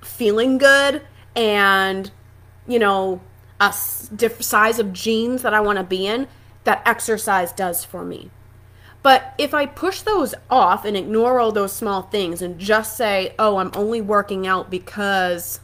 feeling 0.00 0.58
good 0.58 1.02
and, 1.36 2.10
you 2.66 2.78
know, 2.78 3.20
a 3.60 3.72
size 3.72 4.78
of 4.78 4.92
jeans 4.92 5.42
that 5.42 5.52
I 5.52 5.60
want 5.60 5.78
to 5.78 5.84
be 5.84 6.06
in 6.06 6.26
that 6.64 6.82
exercise 6.86 7.52
does 7.52 7.84
for 7.84 8.04
me. 8.04 8.30
But 9.08 9.32
if 9.38 9.54
I 9.54 9.64
push 9.64 10.02
those 10.02 10.34
off 10.50 10.84
and 10.84 10.94
ignore 10.94 11.40
all 11.40 11.50
those 11.50 11.72
small 11.72 12.02
things 12.02 12.42
and 12.42 12.58
just 12.58 12.94
say, 12.94 13.34
oh, 13.38 13.56
I'm 13.56 13.70
only 13.74 14.02
working 14.02 14.46
out 14.46 14.68
because 14.68 15.60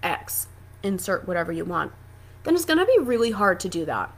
X, 0.00 0.46
insert 0.84 1.26
whatever 1.26 1.50
you 1.50 1.64
want, 1.64 1.90
then 2.44 2.54
it's 2.54 2.64
going 2.64 2.78
to 2.78 2.86
be 2.86 3.00
really 3.00 3.32
hard 3.32 3.58
to 3.58 3.68
do 3.68 3.84
that. 3.86 4.12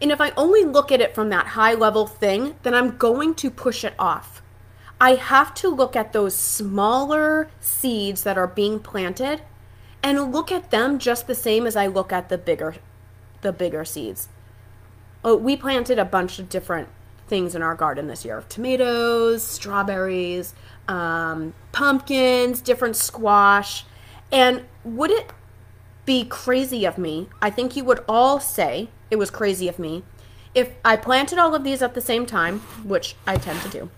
And 0.00 0.10
if 0.10 0.18
I 0.18 0.30
only 0.30 0.64
look 0.64 0.90
at 0.90 1.02
it 1.02 1.14
from 1.14 1.28
that 1.28 1.48
high 1.48 1.74
level 1.74 2.06
thing, 2.06 2.56
then 2.62 2.72
I'm 2.72 2.96
going 2.96 3.34
to 3.34 3.50
push 3.50 3.84
it 3.84 3.92
off. 3.98 4.40
I 4.98 5.16
have 5.16 5.52
to 5.56 5.68
look 5.68 5.94
at 5.94 6.14
those 6.14 6.34
smaller 6.34 7.50
seeds 7.60 8.22
that 8.22 8.38
are 8.38 8.46
being 8.46 8.80
planted 8.80 9.42
and 10.02 10.32
look 10.32 10.50
at 10.50 10.70
them 10.70 10.98
just 10.98 11.26
the 11.26 11.34
same 11.34 11.66
as 11.66 11.76
I 11.76 11.86
look 11.86 12.14
at 12.14 12.30
the 12.30 12.38
bigger 12.38 12.76
the 13.42 13.52
bigger 13.52 13.84
seeds. 13.84 14.30
Oh, 15.24 15.36
we 15.36 15.56
planted 15.56 15.98
a 15.98 16.04
bunch 16.04 16.38
of 16.38 16.50
different 16.50 16.88
things 17.26 17.54
in 17.54 17.62
our 17.62 17.74
garden 17.74 18.06
this 18.06 18.24
year 18.24 18.44
tomatoes, 18.48 19.42
strawberries, 19.42 20.54
um, 20.86 21.54
pumpkins, 21.72 22.60
different 22.60 22.96
squash. 22.96 23.84
And 24.30 24.64
would 24.84 25.10
it 25.10 25.32
be 26.04 26.24
crazy 26.24 26.84
of 26.84 26.98
me? 26.98 27.28
I 27.40 27.50
think 27.50 27.76
you 27.76 27.84
would 27.84 28.04
all 28.06 28.38
say 28.38 28.90
it 29.10 29.16
was 29.16 29.30
crazy 29.30 29.68
of 29.68 29.78
me 29.78 30.02
if 30.54 30.72
I 30.84 30.96
planted 30.96 31.38
all 31.38 31.54
of 31.54 31.64
these 31.64 31.82
at 31.82 31.94
the 31.94 32.00
same 32.00 32.26
time, 32.26 32.60
which 32.84 33.16
I 33.26 33.36
tend 33.36 33.60
to 33.62 33.68
do. 33.68 33.90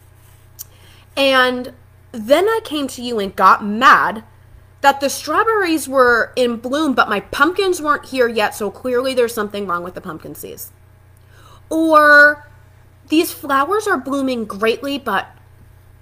And 1.16 1.73
then 2.12 2.49
I 2.49 2.61
came 2.64 2.87
to 2.88 3.02
you 3.02 3.18
and 3.18 3.35
got 3.35 3.64
mad 3.64 4.25
that 4.80 5.00
the 5.00 5.11
strawberries 5.11 5.88
were 5.88 6.33
in 6.37 6.59
bloom, 6.59 6.95
but 6.95 7.09
my 7.09 7.21
pumpkins 7.21 7.83
weren't 7.83 8.06
here 8.06 8.28
yet, 8.28 8.54
so 8.54 8.71
clearly 8.71 9.14
there's 9.14 9.35
something 9.35 9.66
wrong 9.66 9.83
with 9.83 9.95
the 9.95 10.00
pumpkin 10.00 10.35
seeds. 10.35 10.71
Or 11.71 12.49
these 13.09 13.33
flowers 13.33 13.87
are 13.87 13.99
blooming 13.99 14.45
greatly, 14.45 14.99
but 14.99 15.29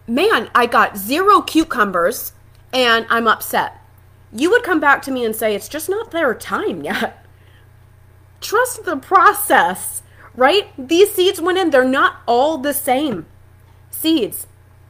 man, 0.07 0.51
I 0.55 0.67
got 0.67 0.97
zero 0.97 1.41
cucumbers 1.41 2.33
and 2.73 3.07
I'm 3.09 3.29
upset. 3.29 3.81
You 4.33 4.51
would 4.51 4.63
come 4.63 4.81
back 4.81 5.03
to 5.03 5.11
me 5.11 5.25
and 5.25 5.35
say, 5.35 5.55
it's 5.55 5.69
just 5.69 5.89
not 5.89 6.11
their 6.11 6.35
time 6.35 6.83
yet. 6.83 7.25
Trust 8.41 8.85
the 8.85 8.97
process, 8.97 10.03
right? 10.35 10.69
These 10.77 11.13
seeds 11.13 11.41
went 11.41 11.59
in, 11.59 11.71
they're 11.71 11.85
not 11.85 12.17
all 12.27 12.59
the 12.59 12.75
same 12.75 13.27
seeds. 13.91 14.47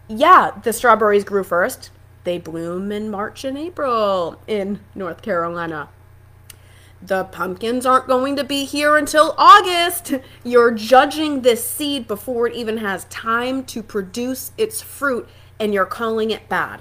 Yeah, 0.09 0.53
the 0.63 0.73
strawberries 0.73 1.25
grew 1.25 1.45
first. 1.45 1.91
They 2.25 2.39
bloom 2.39 2.91
in 2.91 3.11
March 3.11 3.45
and 3.45 3.57
April 3.59 4.41
in 4.47 4.81
North 4.95 5.23
Carolina 5.23 5.89
the 7.07 7.25
pumpkins 7.25 7.85
aren't 7.85 8.07
going 8.07 8.37
to 8.37 8.45
be 8.45 8.65
here 8.65 8.97
until 8.97 9.35
August. 9.37 10.15
You're 10.43 10.71
judging 10.71 11.43
this 11.43 11.67
seed 11.67 12.09
before 12.09 12.47
it 12.47 12.55
even 12.55 12.79
has 12.79 13.05
time 13.07 13.65
to 13.67 13.83
produce 13.83 14.53
its 14.57 14.81
fruit, 14.81 15.29
and 15.61 15.75
you're 15.75 15.85
calling 15.85 16.31
it 16.31 16.49
bad. 16.49 16.81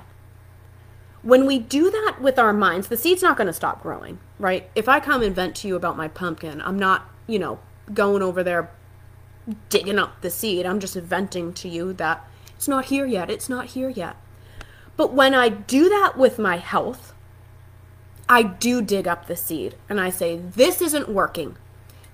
When 1.22 1.46
we 1.46 1.60
do 1.60 1.92
that 1.92 2.18
with 2.22 2.39
our 2.39 2.53
minds, 2.53 2.88
the 2.88 2.98
seed's 2.98 3.22
not 3.22 3.38
going 3.38 3.48
to 3.48 3.53
stop 3.53 3.82
growing, 3.82 4.20
right? 4.39 4.70
If 4.75 4.88
I 4.88 5.00
come 5.00 5.22
and 5.22 5.36
vent 5.36 5.56
to 5.58 5.68
you 5.68 5.75
about 5.75 5.98
my 5.98 6.08
pumpkin, 6.08 6.62
I'm 6.62 6.80
not, 6.80 7.10
you 7.27 7.39
know, 7.39 7.60
going 7.94 8.22
over 8.22 8.44
there 8.44 8.72
digging 9.70 10.00
up 10.00 10.22
the 10.22 10.30
seed. 10.30 10.65
I'm 10.65 10.80
just 10.80 10.96
venting 10.96 11.53
to 11.53 11.68
you 11.68 11.94
that 11.94 12.25
it's 12.56 12.68
not 12.68 12.86
here 12.86 13.06
yet. 13.06 13.30
It's 13.30 13.50
not 13.50 13.68
here 13.68 13.89
yet. 13.89 14.15
But 14.96 15.13
when 15.13 15.34
I 15.34 15.50
do 15.50 15.89
that 15.89 16.18
with 16.18 16.39
my 16.39 16.58
health, 16.58 17.13
I 18.30 18.44
do 18.44 18.82
dig 18.82 19.08
up 19.08 19.27
the 19.27 19.36
seed 19.36 19.75
and 19.89 20.00
I 20.00 20.10
say, 20.10 20.38
This 20.38 20.82
isn't 20.82 21.10
working. 21.10 21.58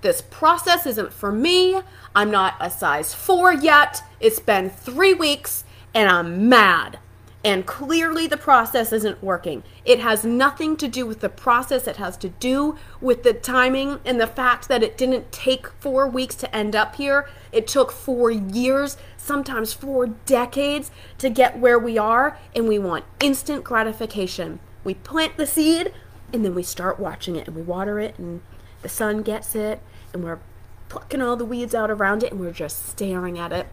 This 0.01 0.21
process 0.21 0.85
isn't 0.85 1.13
for 1.13 1.31
me. 1.31 1.81
I'm 2.15 2.31
not 2.31 2.55
a 2.59 2.69
size 2.69 3.13
four 3.13 3.53
yet. 3.53 4.01
It's 4.19 4.39
been 4.39 4.69
three 4.69 5.13
weeks 5.13 5.65
and 5.93 6.09
I'm 6.09 6.47
mad. 6.47 6.99
And 7.43 7.65
clearly, 7.65 8.27
the 8.27 8.35
process 8.35 8.91
isn't 8.91 9.23
working. 9.23 9.63
It 9.85 9.99
has 9.99 10.25
nothing 10.25 10.75
to 10.75 10.89
do 10.89 11.05
with 11.05 11.21
the 11.21 11.29
process. 11.29 11.87
It 11.87 11.95
has 11.95 12.17
to 12.17 12.29
do 12.29 12.75
with 12.99 13.23
the 13.23 13.33
timing 13.33 13.99
and 14.03 14.19
the 14.19 14.27
fact 14.27 14.67
that 14.67 14.83
it 14.83 14.97
didn't 14.97 15.31
take 15.31 15.69
four 15.79 16.05
weeks 16.05 16.35
to 16.35 16.53
end 16.53 16.75
up 16.75 16.95
here. 16.95 17.29
It 17.53 17.65
took 17.65 17.93
four 17.93 18.29
years, 18.29 18.97
sometimes 19.15 19.71
four 19.71 20.07
decades 20.07 20.91
to 21.19 21.29
get 21.29 21.57
where 21.57 21.79
we 21.79 21.97
are. 21.97 22.37
And 22.53 22.67
we 22.67 22.77
want 22.77 23.05
instant 23.21 23.63
gratification. 23.63 24.59
We 24.83 24.93
plant 24.93 25.37
the 25.37 25.47
seed 25.47 25.93
and 26.33 26.45
then 26.45 26.55
we 26.55 26.63
start 26.63 26.99
watching 26.99 27.35
it 27.35 27.47
and 27.47 27.55
we 27.55 27.61
water 27.61 27.99
it 27.99 28.17
and 28.17 28.41
the 28.81 28.89
sun 28.89 29.21
gets 29.21 29.55
it 29.55 29.81
and 30.13 30.23
we're 30.23 30.39
plucking 30.87 31.21
all 31.21 31.35
the 31.35 31.45
weeds 31.45 31.75
out 31.75 31.91
around 31.91 32.23
it 32.23 32.31
and 32.31 32.39
we're 32.39 32.51
just 32.51 32.87
staring 32.87 33.37
at 33.37 33.51
it 33.51 33.67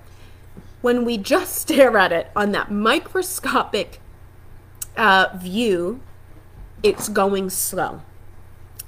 when 0.86 1.04
we 1.04 1.18
just 1.18 1.54
stare 1.62 1.96
at 1.98 2.12
it 2.12 2.30
on 2.36 2.52
that 2.52 2.70
microscopic 2.70 4.00
uh, 4.96 5.26
view, 5.36 6.00
it's 6.82 7.08
going 7.08 7.50
slow 7.50 8.02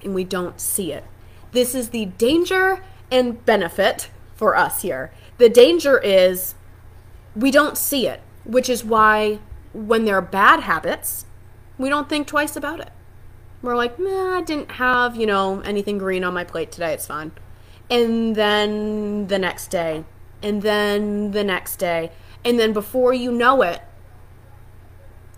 and 0.03 0.15
we 0.15 0.25
don't 0.25 0.61
see 0.61 0.93
it. 0.93 1.05
This 1.53 1.75
is 1.75 1.89
the 1.89 2.05
danger 2.05 2.85
and 3.11 3.45
benefit 3.45 4.11
for 4.37 4.55
us 4.55 4.83
here. 4.83 5.11
The 5.39 5.49
danger 5.49 5.99
is 5.99 6.55
we 7.35 7.51
don't 7.51 7.77
see 7.77 8.07
it, 8.07 8.21
which 8.45 8.69
is 8.69 8.85
why 8.85 9.41
when 9.73 10.05
there 10.05 10.17
are 10.17 10.23
bad 10.23 10.61
habits, 10.61 11.25
we 11.79 11.89
don't 11.89 12.09
think 12.09 12.27
twice 12.27 12.57
about 12.57 12.81
it. 12.81 12.91
We're 13.63 13.77
like, 13.77 13.99
nah, 13.99 14.39
I 14.39 14.43
didn't 14.43 14.73
have, 14.73 15.17
you 15.17 15.27
know, 15.27 15.61
anything 15.61 15.99
green 15.99 16.25
on 16.25 16.35
my 16.35 16.45
plate 16.45 16.71
today. 16.71 16.93
It's 16.93 17.07
fine. 17.07 17.33
And 17.91 18.37
then 18.37 19.29
the 19.29 19.39
next 19.39 19.69
day, 19.69 20.05
and 20.43 20.63
then 20.63 21.33
the 21.33 21.43
next 21.43 21.77
day. 21.77 22.13
And 22.45 22.59
then 22.59 22.73
before 22.73 23.13
you 23.13 23.33
know 23.33 23.63
it, 23.63 23.81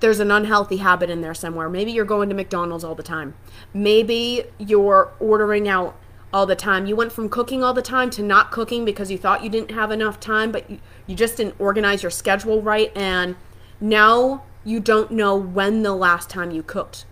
there's 0.00 0.20
an 0.20 0.30
unhealthy 0.30 0.78
habit 0.78 1.10
in 1.10 1.20
there 1.20 1.34
somewhere. 1.34 1.68
Maybe 1.68 1.92
you're 1.92 2.04
going 2.04 2.28
to 2.30 2.34
McDonald's 2.34 2.84
all 2.84 2.94
the 2.94 3.02
time. 3.02 3.34
Maybe 3.72 4.44
you're 4.58 5.12
ordering 5.20 5.68
out 5.68 5.96
all 6.32 6.46
the 6.46 6.56
time. 6.56 6.86
You 6.86 6.96
went 6.96 7.12
from 7.12 7.28
cooking 7.28 7.62
all 7.62 7.74
the 7.74 7.82
time 7.82 8.10
to 8.10 8.22
not 8.22 8.50
cooking 8.50 8.84
because 8.84 9.10
you 9.10 9.18
thought 9.18 9.44
you 9.44 9.50
didn't 9.50 9.72
have 9.72 9.90
enough 9.90 10.18
time, 10.18 10.52
but 10.52 10.68
you, 10.70 10.80
you 11.06 11.14
just 11.14 11.36
didn't 11.36 11.54
organize 11.58 12.02
your 12.02 12.10
schedule 12.10 12.62
right. 12.62 12.94
And 12.96 13.36
now 13.80 14.44
you 14.64 14.80
don't 14.80 15.10
know 15.10 15.36
when 15.36 15.82
the 15.82 15.94
last 15.94 16.30
time 16.30 16.50
you 16.50 16.62
cooked 16.62 17.04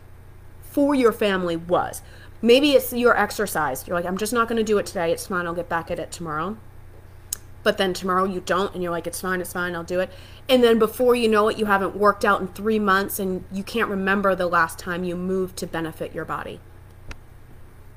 for 0.60 0.94
your 0.94 1.12
family 1.12 1.56
was. 1.56 2.02
Maybe 2.40 2.72
it's 2.72 2.92
your 2.92 3.16
exercise. 3.16 3.86
You're 3.86 3.96
like, 3.96 4.06
I'm 4.06 4.18
just 4.18 4.32
not 4.32 4.48
going 4.48 4.58
to 4.58 4.64
do 4.64 4.78
it 4.78 4.86
today. 4.86 5.10
It's 5.10 5.26
fine. 5.26 5.46
I'll 5.46 5.54
get 5.54 5.68
back 5.68 5.90
at 5.90 5.98
it 5.98 6.12
tomorrow 6.12 6.56
but 7.62 7.76
then 7.76 7.92
tomorrow 7.92 8.24
you 8.24 8.40
don't 8.40 8.72
and 8.72 8.82
you're 8.82 8.92
like 8.92 9.06
it's 9.06 9.20
fine 9.20 9.40
it's 9.40 9.52
fine 9.52 9.74
i'll 9.74 9.84
do 9.84 10.00
it 10.00 10.10
and 10.48 10.62
then 10.62 10.78
before 10.78 11.14
you 11.14 11.28
know 11.28 11.48
it 11.48 11.58
you 11.58 11.66
haven't 11.66 11.96
worked 11.96 12.24
out 12.24 12.40
in 12.40 12.48
three 12.48 12.78
months 12.78 13.18
and 13.18 13.44
you 13.52 13.62
can't 13.62 13.90
remember 13.90 14.34
the 14.34 14.46
last 14.46 14.78
time 14.78 15.04
you 15.04 15.16
moved 15.16 15.56
to 15.56 15.66
benefit 15.66 16.14
your 16.14 16.24
body 16.24 16.60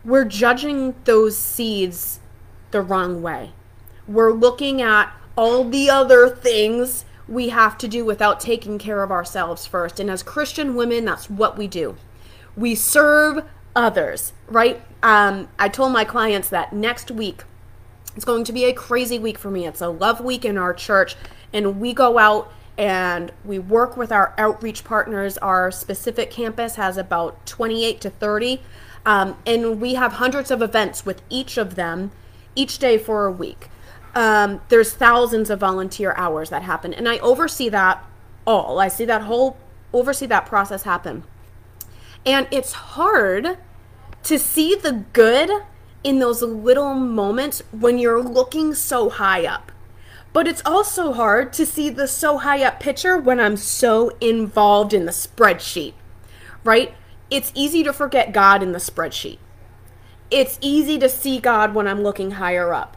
we're 0.04 0.26
judging 0.26 0.96
those 1.06 1.38
seeds 1.38 2.20
the 2.72 2.82
wrong 2.82 3.22
way 3.22 3.52
we're 4.08 4.34
looking 4.34 4.82
at 4.82 5.12
all 5.38 5.64
the 5.64 5.90
other 5.90 6.28
things 6.28 7.06
we 7.32 7.50
have 7.50 7.78
to 7.78 7.88
do 7.88 8.04
without 8.06 8.40
taking 8.40 8.78
care 8.78 9.02
of 9.02 9.12
ourselves 9.12 9.66
first 9.66 10.00
and 10.00 10.10
as 10.10 10.22
christian 10.22 10.76
women 10.76 11.06
that's 11.06 11.30
what 11.30 11.58
we 11.58 11.68
do 11.68 11.96
we 12.56 12.76
serve 12.76 13.44
others 13.76 14.34
right 14.48 14.82
um, 15.02 15.48
i 15.58 15.68
told 15.68 15.92
my 15.92 16.04
clients 16.04 16.50
that 16.50 16.74
next 16.74 17.10
week 17.10 17.44
it's 18.16 18.26
going 18.26 18.44
to 18.44 18.54
be 18.54 18.66
a 18.66 18.74
crazy 18.74 19.20
week 19.20 19.38
for 19.38 19.50
me. 19.50 19.66
It's 19.66 19.82
a 19.82 19.88
love 19.88 20.20
week 20.20 20.44
in 20.44 20.58
our 20.58 20.74
church, 20.74 21.16
and 21.54 21.80
we 21.80 21.94
go 21.94 22.18
out 22.18 22.52
and 22.78 23.32
we 23.46 23.60
work 23.60 23.96
with 23.96 24.12
our 24.12 24.34
outreach 24.38 24.84
partners. 24.84 25.38
Our 25.38 25.72
specific 25.72 26.32
campus 26.32 26.76
has 26.76 26.98
about 26.98 27.46
28 27.46 28.02
to 28.02 28.10
30, 28.10 28.62
um, 29.06 29.38
and 29.46 29.80
we 29.80 29.94
have 29.96 30.14
hundreds 30.14 30.52
of 30.52 30.62
events 30.62 31.06
with 31.06 31.22
each 31.30 31.58
of 31.58 31.76
them 31.76 32.12
each 32.56 32.80
day 32.80 32.98
for 32.98 33.26
a 33.26 33.32
week. 33.32 33.70
Um, 34.14 34.62
there's 34.70 34.94
thousands 34.94 35.50
of 35.50 35.60
volunteer 35.60 36.14
hours 36.18 36.50
that 36.50 36.64
happen, 36.64 36.94
and 36.94 37.08
I 37.08 37.20
oversee 37.20 37.70
that 37.70 38.04
all. 38.46 38.80
I 38.80 38.88
see 38.88 39.06
that 39.06 39.22
whole 39.22 39.58
oversee 39.94 40.26
that 40.26 40.46
process 40.46 40.84
happen, 40.84 41.24
and 42.26 42.48
it's 42.52 42.74
hard 42.74 43.58
to 44.24 44.38
see 44.38 44.76
the 44.76 45.06
good 45.14 45.50
in 46.04 46.20
those 46.20 46.42
little 46.42 46.94
moments 46.94 47.62
when 47.72 47.98
you're 47.98 48.22
looking 48.22 48.74
so 48.74 49.10
high 49.10 49.46
up. 49.46 49.72
But 50.34 50.48
it's 50.48 50.62
also 50.66 51.14
hard 51.14 51.52
to 51.54 51.66
see 51.66 51.90
the 51.90 52.08
so 52.08 52.38
high 52.38 52.64
up 52.64 52.80
picture 52.80 53.18
when 53.18 53.40
I'm 53.40 53.58
so 53.58 54.12
involved 54.22 54.94
in 54.94 55.06
the 55.06 55.12
spreadsheet, 55.12 55.94
right? 56.64 56.94
It's 57.30 57.52
easy 57.54 57.84
to 57.84 57.94
forget 57.94 58.34
God 58.34 58.64
in 58.64 58.72
the 58.72 58.80
spreadsheet. 58.80 59.40
It's 60.30 60.58
easy 60.62 60.98
to 61.00 61.10
see 61.10 61.40
God 61.40 61.76
when 61.76 61.88
I'm 61.88 62.02
looking 62.02 62.32
higher 62.32 62.74
up. 62.74 62.96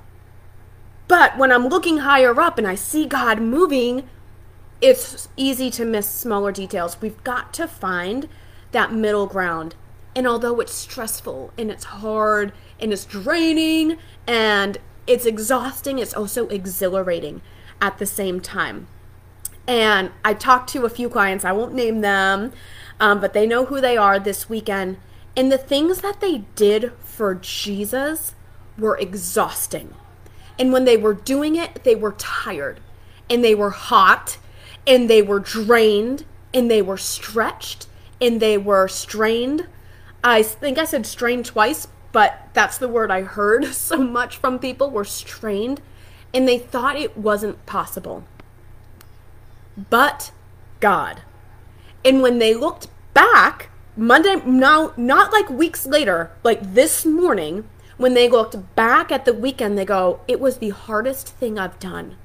But 1.07 1.37
when 1.37 1.53
I'm 1.53 1.69
looking 1.69 1.99
higher 1.99 2.39
up 2.41 2.59
and 2.59 2.67
I 2.67 2.75
see 2.75 3.07
God 3.07 3.41
moving, 3.41 4.09
it's 4.81 5.29
easy 5.37 5.71
to 5.73 5.85
miss 5.85 6.09
smaller 6.09 6.53
details. 6.53 7.01
We've 7.01 7.23
got 7.25 7.53
to 7.55 7.69
find 7.69 8.29
that 8.73 8.93
middle 8.93 9.27
ground. 9.27 9.75
And 10.17 10.27
although 10.27 10.61
it's 10.61 10.75
stressful 10.75 11.53
and 11.59 11.71
it's 11.71 11.85
hard 11.85 12.53
and 12.81 12.93
it's 12.93 13.05
draining 13.05 13.99
and 14.27 14.79
it's 15.07 15.27
exhausting, 15.27 15.99
it's 15.99 16.15
also 16.15 16.49
exhilarating 16.49 17.43
at 17.81 17.99
the 17.99 18.07
same 18.07 18.41
time. 18.41 18.87
And 19.67 20.11
I 20.25 20.35
talked 20.35 20.71
to 20.71 20.85
a 20.85 20.91
few 20.91 21.09
clients, 21.09 21.45
I 21.45 21.53
won't 21.53 21.75
name 21.75 22.01
them, 22.01 22.53
um, 23.01 23.21
but 23.21 23.33
they 23.33 23.47
know 23.47 23.65
who 23.67 23.81
they 23.81 23.97
are 23.97 24.19
this 24.19 24.49
weekend. 24.49 24.99
And 25.37 25.51
the 25.51 25.59
things 25.59 26.01
that 26.03 26.21
they 26.21 26.45
did 26.55 26.93
for 27.03 27.35
Jesus 27.35 28.35
were 28.79 28.97
exhausting. 28.99 29.95
And 30.59 30.73
when 30.73 30.85
they 30.85 30.97
were 30.97 31.15
doing 31.15 31.57
it, 31.57 31.85
they 31.85 31.95
were 31.95 32.13
tired 32.13 32.81
and 33.29 33.43
they 33.43 33.55
were 33.55 33.71
hot 33.71 34.39
and 34.87 35.09
they 35.09 35.23
were 35.23 35.41
drained 35.41 36.25
and 36.53 36.71
they 36.71 36.83
were 36.83 36.97
stretched 36.97 37.87
and 38.21 38.41
they 38.41 38.57
were 38.57 38.89
strained. 38.89 39.67
I 40.23 40.43
think 40.43 40.79
I 40.79 40.85
said 40.85 41.07
strained 41.07 41.47
twice, 41.47 41.89
but 42.13 42.49
that's 42.55 42.79
the 42.79 42.89
word 42.89 43.11
I 43.11 43.23
heard 43.23 43.65
so 43.75 43.99
much 43.99 44.37
from 44.37 44.59
people 44.59 44.91
were 44.91 45.05
strained 45.05 45.81
and 46.33 46.49
they 46.49 46.59
thought 46.59 46.97
it 46.97 47.17
wasn't 47.17 47.65
possible. 47.67 48.25
But 49.91 50.31
God. 50.81 51.23
And 52.05 52.21
when 52.23 52.39
they 52.39 52.55
looked 52.55 52.89
back, 53.15 53.71
Monday, 53.97 54.37
now, 54.45 54.93
not 54.97 55.33
like 55.33 55.49
weeks 55.49 55.87
later, 55.87 56.31
like 56.43 56.75
this 56.75 57.07
morning, 57.07 57.69
when 58.05 58.13
they 58.13 58.29
looked 58.29 58.77
back 58.77 59.11
at 59.11 59.25
the 59.25 59.33
weekend, 59.33 59.79
they 59.79 59.85
go, 59.87 60.21
It 60.29 60.39
was 60.39 60.59
the 60.59 60.69
hardest 60.69 61.29
thing 61.29 61.59
I've 61.59 61.79
done. 61.79 62.19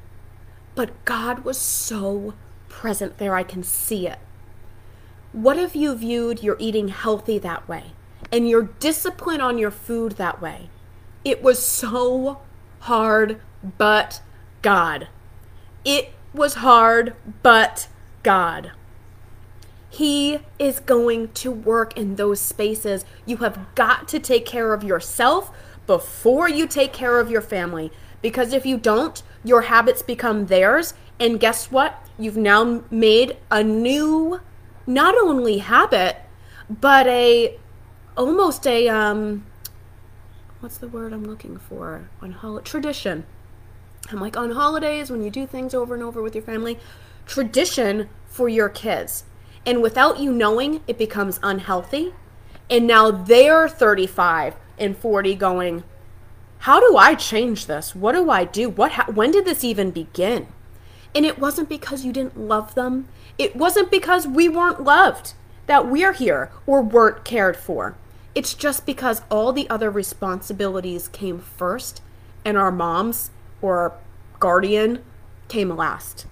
But 0.75 1.05
God 1.05 1.45
was 1.45 1.57
so 1.57 2.33
present 2.67 3.17
there, 3.17 3.33
I 3.33 3.43
can 3.43 3.63
see 3.63 4.05
it. 4.05 4.19
What 5.31 5.57
if 5.57 5.77
you 5.77 5.95
viewed 5.95 6.43
your 6.43 6.57
eating 6.59 6.89
healthy 6.89 7.39
that 7.39 7.69
way? 7.69 7.93
and 8.31 8.49
your 8.49 8.63
discipline 8.63 9.41
on 9.41 9.57
your 9.57 9.71
food 9.71 10.13
that 10.13 10.41
way. 10.41 10.69
It 11.23 11.41
was 11.41 11.65
so 11.65 12.41
hard, 12.81 13.39
but 13.77 14.21
God. 14.61 15.07
It 15.83 16.13
was 16.33 16.55
hard, 16.55 17.15
but 17.41 17.87
God. 18.23 18.71
He 19.89 20.39
is 20.59 20.79
going 20.79 21.29
to 21.29 21.51
work 21.51 21.97
in 21.97 22.15
those 22.15 22.39
spaces. 22.39 23.05
You 23.25 23.37
have 23.37 23.73
got 23.75 24.07
to 24.09 24.19
take 24.19 24.45
care 24.45 24.73
of 24.73 24.83
yourself 24.83 25.51
before 25.89 26.47
you 26.47 26.67
take 26.67 26.93
care 26.93 27.19
of 27.19 27.31
your 27.31 27.41
family. 27.41 27.91
Because 28.21 28.53
if 28.53 28.63
you 28.63 28.77
don't, 28.77 29.23
your 29.43 29.61
habits 29.61 30.03
become 30.03 30.45
theirs. 30.45 30.93
And 31.19 31.39
guess 31.39 31.71
what? 31.71 32.07
You've 32.19 32.37
now 32.37 32.83
made 32.91 33.37
a 33.49 33.63
new, 33.63 34.39
not 34.85 35.15
only 35.15 35.57
habit, 35.57 36.17
but 36.69 37.07
a 37.07 37.57
almost 38.15 38.67
a 38.67 38.87
um 38.87 39.47
what's 40.59 40.77
the 40.77 40.87
word 40.87 41.11
I'm 41.11 41.23
looking 41.23 41.57
for 41.57 42.07
on 42.21 42.33
hol- 42.33 42.59
tradition. 42.59 43.25
I'm 44.11 44.21
like 44.21 44.37
on 44.37 44.51
holidays 44.51 45.09
when 45.09 45.23
you 45.23 45.31
do 45.31 45.47
things 45.47 45.73
over 45.73 45.95
and 45.95 46.03
over 46.03 46.21
with 46.21 46.35
your 46.35 46.43
family, 46.43 46.77
tradition 47.25 48.09
for 48.27 48.47
your 48.47 48.69
kids. 48.69 49.23
And 49.65 49.81
without 49.81 50.19
you 50.19 50.31
knowing, 50.31 50.81
it 50.85 50.99
becomes 50.99 51.39
unhealthy. 51.41 52.13
And 52.69 52.85
now 52.85 53.09
they're 53.09 53.67
35 53.67 54.53
and 54.79 54.97
40 54.97 55.35
going, 55.35 55.83
how 56.59 56.79
do 56.79 56.97
I 56.97 57.15
change 57.15 57.67
this? 57.67 57.95
What 57.95 58.13
do 58.13 58.29
I 58.29 58.43
do? 58.43 58.69
What 58.69 58.93
ha- 58.93 59.11
when 59.13 59.31
did 59.31 59.45
this 59.45 59.63
even 59.63 59.91
begin? 59.91 60.47
And 61.15 61.25
it 61.25 61.39
wasn't 61.39 61.69
because 61.69 62.03
you 62.03 62.11
didn't 62.11 62.39
love 62.39 62.75
them. 62.75 63.07
It 63.37 63.55
wasn't 63.55 63.89
because 63.89 64.27
we 64.27 64.49
weren't 64.49 64.83
loved 64.83 65.33
that 65.67 65.87
we're 65.87 66.13
here 66.13 66.51
or 66.65 66.81
weren't 66.81 67.23
cared 67.23 67.55
for. 67.55 67.95
It's 68.35 68.53
just 68.53 68.85
because 68.85 69.21
all 69.29 69.53
the 69.53 69.69
other 69.69 69.89
responsibilities 69.89 71.07
came 71.07 71.39
first 71.39 72.01
and 72.43 72.57
our 72.57 72.71
moms 72.71 73.31
or 73.61 73.79
our 73.79 73.93
guardian 74.39 75.03
came 75.47 75.69
last. 75.69 76.25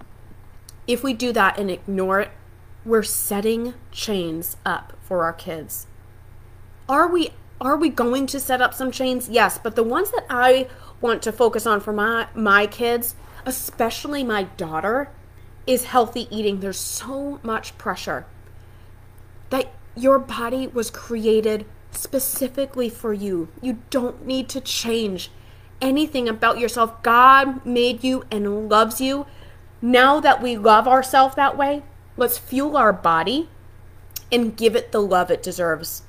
If 0.88 1.04
we 1.04 1.14
do 1.14 1.32
that 1.34 1.58
and 1.58 1.72
ignore 1.72 2.22
it, 2.22 2.32
we're 2.86 3.04
setting 3.04 3.74
chains 3.92 4.58
up 4.66 4.94
for 5.02 5.24
our 5.24 5.34
kids. 5.34 5.88
Are 6.88 7.08
we 7.08 7.32
are 7.60 7.76
we 7.76 7.90
going 7.90 8.28
to 8.28 8.40
set 8.40 8.62
up 8.62 8.74
some 8.74 8.92
chains? 8.92 9.30
Yes, 9.30 9.58
but 9.58 9.76
the 9.76 9.84
ones 9.84 10.12
that 10.12 10.26
I 10.30 10.68
want 11.02 11.22
to 11.24 11.32
focus 11.32 11.66
on 11.66 11.80
for 11.80 11.94
my 11.94 12.28
my 12.36 12.68
kids, 12.68 13.16
especially 13.46 14.24
my 14.24 14.44
daughter, 14.44 15.10
is 15.66 15.86
healthy 15.86 16.28
eating. 16.30 16.60
There's 16.60 16.80
so 16.80 17.40
much 17.44 17.78
pressure 17.78 18.26
that 19.50 19.74
your 19.96 20.20
body 20.20 20.68
was 20.68 20.92
created 20.92 21.66
specifically 21.92 22.90
for 22.90 23.14
you. 23.14 23.48
You 23.62 23.80
don't 23.90 24.26
need 24.26 24.50
to 24.50 24.62
change 24.62 25.32
anything 25.82 26.30
about 26.30 26.60
yourself. 26.60 27.02
God 27.02 27.66
made 27.66 28.04
you 28.04 28.24
and 28.30 28.70
loves 28.70 29.02
you. 29.02 29.26
Now 29.82 30.20
that 30.20 30.42
we 30.42 30.58
love 30.58 30.88
ourselves 30.88 31.36
that 31.36 31.58
way, 31.58 31.84
let's 32.18 32.38
fuel 32.38 32.78
our 32.78 32.94
body 32.94 33.50
and 34.32 34.58
give 34.58 34.76
it 34.76 34.92
the 34.92 35.02
love 35.02 35.32
it 35.32 35.42
deserves 35.42 36.04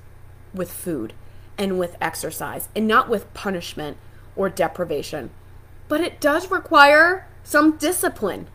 with 0.53 0.73
food 0.73 1.15
and 1.59 1.79
with 1.79 1.97
exercise 2.01 2.69
and 2.75 2.87
not 2.87 3.09
with 3.09 3.33
punishment 3.35 3.97
or 4.37 4.49
deprivation. 4.49 5.31
But 5.89 6.01
it 6.01 6.21
does 6.21 6.51
require 6.51 7.27
some 7.43 7.77
discipline, 7.77 8.47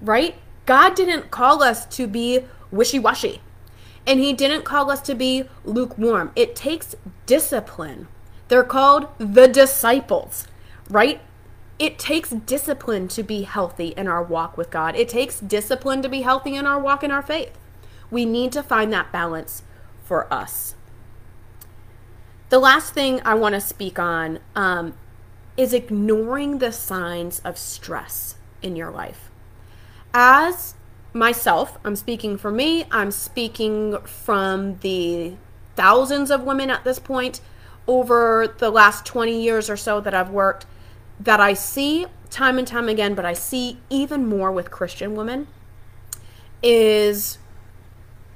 right? 0.00 0.36
God 0.66 0.94
didn't 0.94 1.30
call 1.30 1.62
us 1.62 1.86
to 1.96 2.06
be 2.06 2.44
wishy 2.70 2.98
washy. 2.98 3.40
And 4.06 4.20
he 4.20 4.32
didn't 4.32 4.64
call 4.64 4.90
us 4.90 5.00
to 5.02 5.14
be 5.14 5.44
lukewarm. 5.64 6.32
It 6.34 6.56
takes 6.56 6.94
discipline. 7.26 8.08
They're 8.48 8.64
called 8.64 9.06
the 9.18 9.46
disciples, 9.46 10.46
right? 10.90 11.20
It 11.78 11.98
takes 11.98 12.30
discipline 12.30 13.08
to 13.08 13.22
be 13.22 13.42
healthy 13.42 13.88
in 13.88 14.08
our 14.08 14.22
walk 14.22 14.56
with 14.56 14.70
God. 14.70 14.94
It 14.96 15.08
takes 15.08 15.40
discipline 15.40 16.02
to 16.02 16.08
be 16.08 16.22
healthy 16.22 16.54
in 16.54 16.66
our 16.66 16.78
walk 16.78 17.02
in 17.02 17.10
our 17.10 17.22
faith. 17.22 17.56
We 18.10 18.24
need 18.24 18.52
to 18.52 18.62
find 18.62 18.92
that 18.92 19.10
balance 19.10 19.62
for 20.04 20.32
us. 20.32 20.74
The 22.52 22.58
last 22.58 22.92
thing 22.92 23.22
I 23.24 23.32
want 23.32 23.54
to 23.54 23.62
speak 23.62 23.98
on 23.98 24.38
um, 24.54 24.92
is 25.56 25.72
ignoring 25.72 26.58
the 26.58 26.70
signs 26.70 27.40
of 27.46 27.56
stress 27.56 28.34
in 28.60 28.76
your 28.76 28.90
life. 28.90 29.30
As 30.12 30.74
myself, 31.14 31.78
I'm 31.82 31.96
speaking 31.96 32.36
for 32.36 32.50
me, 32.50 32.84
I'm 32.90 33.10
speaking 33.10 33.96
from 34.02 34.76
the 34.80 35.36
thousands 35.76 36.30
of 36.30 36.42
women 36.42 36.68
at 36.68 36.84
this 36.84 36.98
point 36.98 37.40
over 37.86 38.54
the 38.58 38.68
last 38.68 39.06
20 39.06 39.42
years 39.42 39.70
or 39.70 39.76
so 39.78 40.02
that 40.02 40.12
I've 40.12 40.28
worked 40.28 40.66
that 41.20 41.40
I 41.40 41.54
see 41.54 42.04
time 42.28 42.58
and 42.58 42.68
time 42.68 42.90
again, 42.90 43.14
but 43.14 43.24
I 43.24 43.32
see 43.32 43.78
even 43.88 44.26
more 44.26 44.52
with 44.52 44.70
Christian 44.70 45.14
women 45.14 45.46
is 46.62 47.38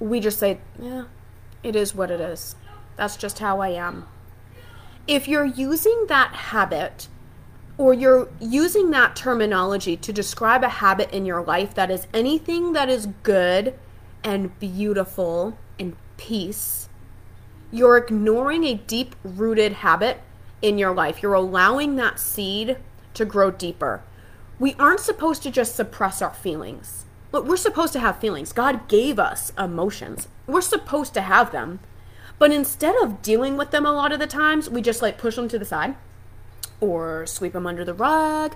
we 0.00 0.20
just 0.20 0.38
say, 0.38 0.56
yeah, 0.80 1.04
it 1.62 1.76
is 1.76 1.94
what 1.94 2.10
it 2.10 2.22
is. 2.22 2.56
That's 2.96 3.16
just 3.16 3.38
how 3.38 3.60
I 3.60 3.68
am. 3.70 4.06
If 5.06 5.28
you're 5.28 5.44
using 5.44 6.06
that 6.08 6.32
habit 6.34 7.08
or 7.78 7.94
you're 7.94 8.28
using 8.40 8.90
that 8.90 9.14
terminology 9.14 9.96
to 9.98 10.12
describe 10.12 10.64
a 10.64 10.68
habit 10.68 11.10
in 11.12 11.26
your 11.26 11.42
life 11.42 11.74
that 11.74 11.90
is 11.90 12.06
anything 12.12 12.72
that 12.72 12.88
is 12.88 13.08
good 13.22 13.78
and 14.24 14.58
beautiful 14.58 15.56
and 15.78 15.94
peace, 16.16 16.88
you're 17.70 17.98
ignoring 17.98 18.64
a 18.64 18.74
deep 18.74 19.14
rooted 19.22 19.74
habit 19.74 20.20
in 20.62 20.78
your 20.78 20.94
life. 20.94 21.22
You're 21.22 21.34
allowing 21.34 21.96
that 21.96 22.18
seed 22.18 22.78
to 23.14 23.24
grow 23.24 23.50
deeper. 23.50 24.02
We 24.58 24.74
aren't 24.78 25.00
supposed 25.00 25.42
to 25.42 25.50
just 25.50 25.76
suppress 25.76 26.22
our 26.22 26.32
feelings. 26.32 27.04
Look, 27.30 27.46
we're 27.46 27.56
supposed 27.56 27.92
to 27.92 28.00
have 28.00 28.18
feelings. 28.18 28.52
God 28.52 28.88
gave 28.88 29.18
us 29.18 29.52
emotions. 29.58 30.28
We're 30.46 30.62
supposed 30.62 31.12
to 31.14 31.20
have 31.20 31.52
them. 31.52 31.80
But 32.38 32.52
instead 32.52 32.94
of 33.02 33.22
dealing 33.22 33.56
with 33.56 33.70
them 33.70 33.86
a 33.86 33.92
lot 33.92 34.12
of 34.12 34.18
the 34.18 34.26
times, 34.26 34.68
we 34.68 34.82
just 34.82 35.02
like 35.02 35.18
push 35.18 35.36
them 35.36 35.48
to 35.48 35.58
the 35.58 35.64
side 35.64 35.96
or 36.80 37.24
sweep 37.26 37.54
them 37.54 37.66
under 37.66 37.84
the 37.84 37.94
rug, 37.94 38.54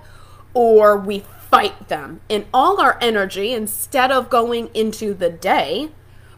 or 0.52 0.96
we 0.96 1.20
fight 1.48 1.88
them. 1.88 2.20
And 2.28 2.44
all 2.52 2.80
our 2.80 2.98
energy, 3.00 3.52
instead 3.52 4.10
of 4.10 4.28
going 4.28 4.68
into 4.74 5.14
the 5.14 5.30
day, 5.30 5.90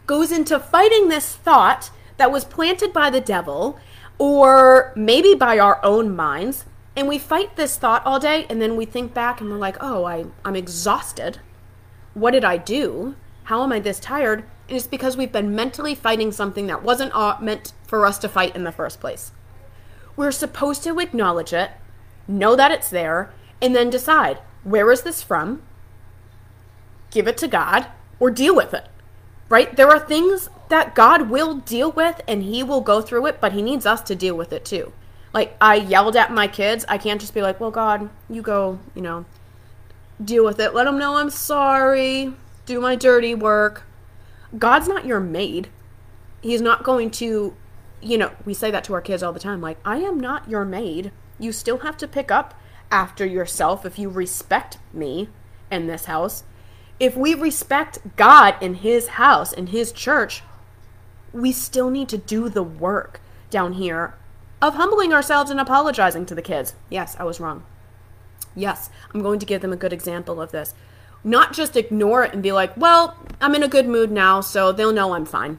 goes 0.06 0.30
into 0.30 0.58
fighting 0.58 1.08
this 1.08 1.34
thought 1.34 1.90
that 2.18 2.30
was 2.30 2.44
planted 2.44 2.92
by 2.92 3.10
the 3.10 3.20
devil 3.20 3.78
or 4.18 4.92
maybe 4.94 5.34
by 5.34 5.58
our 5.58 5.84
own 5.84 6.14
minds. 6.14 6.64
And 6.94 7.08
we 7.08 7.18
fight 7.18 7.56
this 7.56 7.76
thought 7.76 8.04
all 8.04 8.20
day, 8.20 8.46
and 8.50 8.60
then 8.60 8.76
we 8.76 8.84
think 8.84 9.14
back 9.14 9.40
and 9.40 9.50
we're 9.50 9.56
like, 9.56 9.78
oh, 9.80 10.04
I, 10.04 10.26
I'm 10.44 10.54
exhausted. 10.54 11.38
What 12.14 12.32
did 12.32 12.44
I 12.44 12.58
do? 12.58 13.16
How 13.44 13.62
am 13.62 13.72
I 13.72 13.80
this 13.80 13.98
tired? 13.98 14.44
It's 14.68 14.86
because 14.86 15.16
we've 15.16 15.32
been 15.32 15.54
mentally 15.54 15.94
fighting 15.94 16.32
something 16.32 16.66
that 16.68 16.82
wasn't 16.82 17.12
meant 17.42 17.72
for 17.86 18.06
us 18.06 18.18
to 18.18 18.28
fight 18.28 18.56
in 18.56 18.64
the 18.64 18.72
first 18.72 19.00
place. 19.00 19.32
We're 20.16 20.30
supposed 20.32 20.82
to 20.84 20.98
acknowledge 20.98 21.52
it, 21.52 21.72
know 22.28 22.54
that 22.56 22.70
it's 22.70 22.90
there, 22.90 23.32
and 23.60 23.74
then 23.74 23.90
decide 23.90 24.38
where 24.64 24.90
is 24.90 25.02
this 25.02 25.22
from? 25.22 25.62
Give 27.10 27.26
it 27.26 27.36
to 27.38 27.48
God 27.48 27.86
or 28.18 28.30
deal 28.30 28.54
with 28.54 28.72
it. 28.72 28.86
Right? 29.48 29.76
There 29.76 29.90
are 29.90 30.00
things 30.00 30.48
that 30.68 30.94
God 30.94 31.28
will 31.28 31.56
deal 31.56 31.92
with 31.92 32.22
and 32.26 32.42
he 32.42 32.62
will 32.62 32.80
go 32.80 33.02
through 33.02 33.26
it, 33.26 33.40
but 33.40 33.52
he 33.52 33.60
needs 33.60 33.84
us 33.84 34.00
to 34.02 34.14
deal 34.14 34.34
with 34.34 34.52
it 34.52 34.64
too. 34.64 34.92
Like 35.34 35.56
I 35.60 35.74
yelled 35.76 36.16
at 36.16 36.32
my 36.32 36.46
kids, 36.46 36.84
I 36.88 36.98
can't 36.98 37.20
just 37.20 37.34
be 37.34 37.42
like, 37.42 37.60
"Well, 37.60 37.70
God, 37.70 38.08
you 38.30 38.42
go, 38.42 38.78
you 38.94 39.02
know, 39.02 39.24
deal 40.22 40.44
with 40.44 40.58
it. 40.60 40.74
Let 40.74 40.84
them 40.84 40.98
know 40.98 41.16
I'm 41.16 41.30
sorry. 41.30 42.32
Do 42.64 42.80
my 42.80 42.96
dirty 42.96 43.34
work." 43.34 43.84
God's 44.58 44.88
not 44.88 45.06
your 45.06 45.20
maid. 45.20 45.68
He's 46.40 46.60
not 46.60 46.84
going 46.84 47.10
to 47.12 47.56
you 48.02 48.18
know, 48.18 48.32
we 48.44 48.52
say 48.52 48.70
that 48.70 48.84
to 48.84 48.94
our 48.94 49.00
kids 49.00 49.22
all 49.22 49.32
the 49.32 49.40
time 49.40 49.60
like, 49.60 49.78
I 49.84 49.98
am 49.98 50.18
not 50.18 50.50
your 50.50 50.64
maid. 50.64 51.12
You 51.38 51.52
still 51.52 51.78
have 51.78 51.96
to 51.98 52.08
pick 52.08 52.30
up 52.30 52.54
after 52.90 53.24
yourself 53.24 53.86
if 53.86 53.98
you 53.98 54.08
respect 54.10 54.78
me 54.92 55.28
in 55.70 55.86
this 55.86 56.06
house. 56.06 56.42
If 57.00 57.16
we 57.16 57.34
respect 57.34 58.16
God 58.16 58.56
in 58.60 58.74
his 58.74 59.08
house, 59.08 59.52
in 59.52 59.68
his 59.68 59.92
church, 59.92 60.42
we 61.32 61.52
still 61.52 61.90
need 61.90 62.08
to 62.10 62.18
do 62.18 62.48
the 62.48 62.62
work 62.62 63.20
down 63.50 63.74
here 63.74 64.14
of 64.60 64.74
humbling 64.74 65.12
ourselves 65.12 65.50
and 65.50 65.58
apologizing 65.58 66.26
to 66.26 66.34
the 66.34 66.42
kids. 66.42 66.74
Yes, 66.90 67.16
I 67.18 67.24
was 67.24 67.40
wrong. 67.40 67.64
Yes, 68.54 68.90
I'm 69.14 69.22
going 69.22 69.38
to 69.38 69.46
give 69.46 69.62
them 69.62 69.72
a 69.72 69.76
good 69.76 69.92
example 69.92 70.40
of 70.40 70.52
this. 70.52 70.74
Not 71.24 71.52
just 71.52 71.76
ignore 71.76 72.24
it 72.24 72.32
and 72.32 72.42
be 72.42 72.52
like, 72.52 72.76
well, 72.76 73.16
I'm 73.40 73.54
in 73.54 73.62
a 73.62 73.68
good 73.68 73.86
mood 73.86 74.10
now, 74.10 74.40
so 74.40 74.72
they'll 74.72 74.92
know 74.92 75.14
I'm 75.14 75.24
fine 75.24 75.58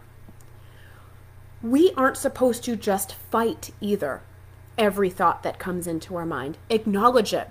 we 1.63 1.93
aren't 1.95 2.17
supposed 2.17 2.63
to 2.65 2.75
just 2.75 3.13
fight 3.13 3.71
either 3.79 4.21
every 4.77 5.09
thought 5.09 5.43
that 5.43 5.57
comes 5.57 5.87
into 5.87 6.15
our 6.15 6.25
mind. 6.25 6.57
Acknowledge 6.69 7.33
it. 7.33 7.49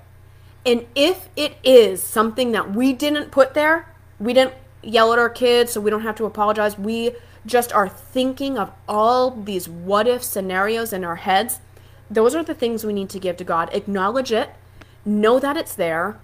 And 0.66 0.86
if 0.94 1.28
it 1.34 1.56
is 1.64 2.02
something 2.02 2.52
that 2.52 2.72
we 2.72 2.92
didn't 2.92 3.30
put 3.30 3.54
there, 3.54 3.88
we 4.20 4.34
didn't 4.34 4.54
yell 4.82 5.12
at 5.12 5.18
our 5.18 5.30
kids, 5.30 5.72
so 5.72 5.80
we 5.80 5.90
don't 5.90 6.02
have 6.02 6.16
to 6.16 6.26
apologize. 6.26 6.78
We 6.78 7.12
just 7.46 7.72
are 7.72 7.88
thinking 7.88 8.58
of 8.58 8.70
all 8.86 9.30
these 9.30 9.68
what 9.68 10.06
if 10.06 10.22
scenarios 10.22 10.92
in 10.92 11.04
our 11.04 11.16
heads. 11.16 11.60
Those 12.10 12.34
are 12.34 12.44
the 12.44 12.54
things 12.54 12.84
we 12.84 12.92
need 12.92 13.08
to 13.10 13.18
give 13.18 13.38
to 13.38 13.44
God. 13.44 13.70
Acknowledge 13.72 14.30
it, 14.30 14.50
know 15.04 15.40
that 15.40 15.56
it's 15.56 15.74
there, 15.74 16.18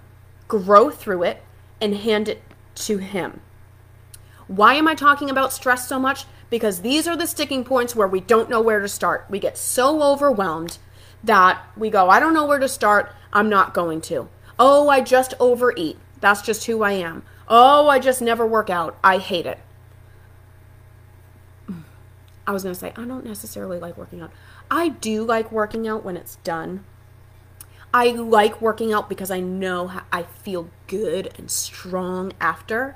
grow 0.47 0.91
through 0.91 1.23
it, 1.23 1.43
and 1.81 1.95
hand 1.95 2.27
it 2.27 2.41
to 2.75 2.97
Him. 2.97 3.41
Why 4.47 4.75
am 4.75 4.87
I 4.87 4.95
talking 4.95 5.29
about 5.29 5.53
stress 5.53 5.87
so 5.87 5.99
much? 5.99 6.25
because 6.49 6.81
these 6.81 7.07
are 7.07 7.15
the 7.15 7.27
sticking 7.27 7.63
points 7.63 7.95
where 7.95 8.07
we 8.07 8.19
don't 8.19 8.49
know 8.49 8.61
where 8.61 8.79
to 8.79 8.87
start. 8.87 9.25
We 9.29 9.39
get 9.39 9.57
so 9.57 10.01
overwhelmed 10.03 10.77
that 11.23 11.61
we 11.77 11.89
go, 11.89 12.09
I 12.09 12.19
don't 12.19 12.33
know 12.33 12.45
where 12.45 12.59
to 12.59 12.67
start. 12.67 13.13
I'm 13.31 13.49
not 13.49 13.73
going 13.73 14.01
to. 14.01 14.29
Oh, 14.57 14.89
I 14.89 15.01
just 15.01 15.33
overeat. 15.39 15.97
That's 16.19 16.41
just 16.41 16.65
who 16.65 16.83
I 16.83 16.93
am. 16.93 17.23
Oh, 17.47 17.87
I 17.87 17.99
just 17.99 18.21
never 18.21 18.45
work 18.45 18.69
out. 18.69 18.97
I 19.03 19.17
hate 19.17 19.45
it. 19.45 19.59
I 22.47 22.51
was 22.51 22.63
going 22.63 22.73
to 22.73 22.79
say, 22.79 22.93
I 22.95 23.05
don't 23.05 23.25
necessarily 23.25 23.79
like 23.79 23.95
working 23.95 24.21
out. 24.21 24.31
I 24.71 24.89
do 24.89 25.23
like 25.23 25.51
working 25.51 25.87
out 25.87 26.03
when 26.03 26.17
it's 26.17 26.37
done. 26.37 26.83
I 27.93 28.11
like 28.11 28.61
working 28.61 28.93
out 28.93 29.09
because 29.09 29.31
I 29.31 29.39
know 29.39 29.91
I 30.11 30.23
feel 30.23 30.69
good 30.87 31.33
and 31.37 31.49
strong 31.49 32.33
after, 32.39 32.95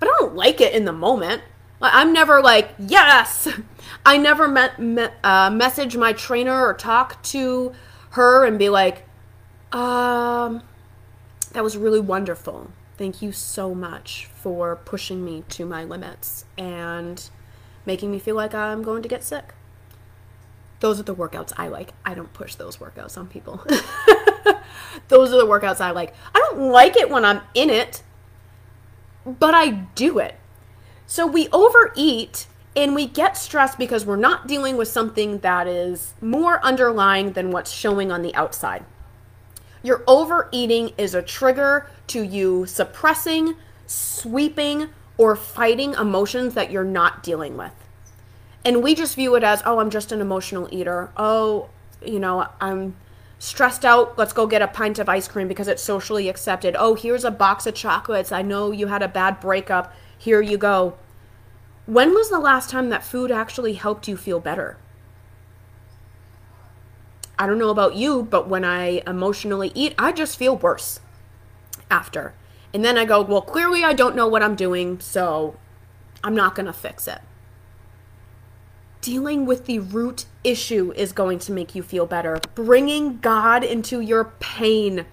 but 0.00 0.08
I 0.08 0.16
don't 0.18 0.34
like 0.34 0.60
it 0.60 0.74
in 0.74 0.84
the 0.84 0.92
moment. 0.92 1.42
I'm 1.80 2.12
never 2.12 2.40
like, 2.40 2.70
yes. 2.78 3.48
I 4.06 4.16
never 4.16 4.48
met, 4.48 4.80
uh, 5.22 5.50
message 5.50 5.96
my 5.96 6.12
trainer 6.12 6.66
or 6.66 6.74
talk 6.74 7.22
to 7.24 7.72
her 8.10 8.44
and 8.44 8.58
be 8.58 8.68
like, 8.68 9.06
um, 9.72 10.62
that 11.52 11.62
was 11.62 11.76
really 11.76 12.00
wonderful. 12.00 12.70
Thank 12.96 13.22
you 13.22 13.32
so 13.32 13.74
much 13.74 14.28
for 14.34 14.76
pushing 14.76 15.24
me 15.24 15.44
to 15.50 15.66
my 15.66 15.84
limits 15.84 16.44
and 16.56 17.28
making 17.84 18.10
me 18.10 18.18
feel 18.18 18.36
like 18.36 18.54
I'm 18.54 18.82
going 18.82 19.02
to 19.02 19.08
get 19.08 19.24
sick. 19.24 19.54
Those 20.84 21.00
are 21.00 21.04
the 21.04 21.14
workouts 21.14 21.50
I 21.56 21.68
like. 21.68 21.94
I 22.04 22.12
don't 22.12 22.30
push 22.34 22.56
those 22.56 22.76
workouts 22.76 23.16
on 23.16 23.26
people. 23.26 23.56
those 25.08 25.32
are 25.32 25.38
the 25.38 25.46
workouts 25.46 25.80
I 25.80 25.92
like. 25.92 26.12
I 26.34 26.38
don't 26.40 26.70
like 26.70 26.98
it 26.98 27.08
when 27.08 27.24
I'm 27.24 27.40
in 27.54 27.70
it, 27.70 28.02
but 29.24 29.54
I 29.54 29.70
do 29.70 30.18
it. 30.18 30.38
So 31.06 31.26
we 31.26 31.48
overeat 31.54 32.48
and 32.76 32.94
we 32.94 33.06
get 33.06 33.38
stressed 33.38 33.78
because 33.78 34.04
we're 34.04 34.16
not 34.16 34.46
dealing 34.46 34.76
with 34.76 34.88
something 34.88 35.38
that 35.38 35.66
is 35.66 36.12
more 36.20 36.62
underlying 36.62 37.32
than 37.32 37.50
what's 37.50 37.70
showing 37.70 38.12
on 38.12 38.20
the 38.20 38.34
outside. 38.34 38.84
Your 39.82 40.04
overeating 40.06 40.92
is 40.98 41.14
a 41.14 41.22
trigger 41.22 41.88
to 42.08 42.22
you 42.22 42.66
suppressing, 42.66 43.56
sweeping, 43.86 44.90
or 45.16 45.34
fighting 45.34 45.94
emotions 45.94 46.52
that 46.52 46.70
you're 46.70 46.84
not 46.84 47.22
dealing 47.22 47.56
with. 47.56 47.72
And 48.64 48.82
we 48.82 48.94
just 48.94 49.14
view 49.14 49.34
it 49.34 49.44
as, 49.44 49.62
oh, 49.66 49.78
I'm 49.78 49.90
just 49.90 50.10
an 50.10 50.20
emotional 50.20 50.68
eater. 50.72 51.10
Oh, 51.16 51.68
you 52.04 52.18
know, 52.18 52.46
I'm 52.60 52.96
stressed 53.38 53.84
out. 53.84 54.16
Let's 54.16 54.32
go 54.32 54.46
get 54.46 54.62
a 54.62 54.68
pint 54.68 54.98
of 54.98 55.08
ice 55.08 55.28
cream 55.28 55.48
because 55.48 55.68
it's 55.68 55.82
socially 55.82 56.28
accepted. 56.28 56.74
Oh, 56.78 56.94
here's 56.94 57.24
a 57.24 57.30
box 57.30 57.66
of 57.66 57.74
chocolates. 57.74 58.32
I 58.32 58.42
know 58.42 58.70
you 58.70 58.86
had 58.86 59.02
a 59.02 59.08
bad 59.08 59.38
breakup. 59.38 59.92
Here 60.16 60.40
you 60.40 60.56
go. 60.56 60.96
When 61.86 62.14
was 62.14 62.30
the 62.30 62.38
last 62.38 62.70
time 62.70 62.88
that 62.88 63.04
food 63.04 63.30
actually 63.30 63.74
helped 63.74 64.08
you 64.08 64.16
feel 64.16 64.40
better? 64.40 64.78
I 67.38 67.46
don't 67.46 67.58
know 67.58 67.68
about 67.68 67.96
you, 67.96 68.22
but 68.22 68.48
when 68.48 68.64
I 68.64 69.02
emotionally 69.06 69.72
eat, 69.74 69.94
I 69.98 70.12
just 70.12 70.38
feel 70.38 70.56
worse 70.56 71.00
after. 71.90 72.32
And 72.72 72.84
then 72.84 72.96
I 72.96 73.04
go, 73.04 73.20
well, 73.20 73.42
clearly 73.42 73.84
I 73.84 73.92
don't 73.92 74.16
know 74.16 74.26
what 74.26 74.42
I'm 74.42 74.54
doing, 74.54 75.00
so 75.00 75.56
I'm 76.22 76.34
not 76.34 76.54
going 76.54 76.66
to 76.66 76.72
fix 76.72 77.06
it. 77.06 77.20
Dealing 79.04 79.44
with 79.44 79.66
the 79.66 79.80
root 79.80 80.24
issue 80.44 80.90
is 80.96 81.12
going 81.12 81.38
to 81.40 81.52
make 81.52 81.74
you 81.74 81.82
feel 81.82 82.06
better. 82.06 82.40
Bringing 82.54 83.18
God 83.18 83.62
into 83.62 84.00
your 84.00 84.32
pain 84.40 85.04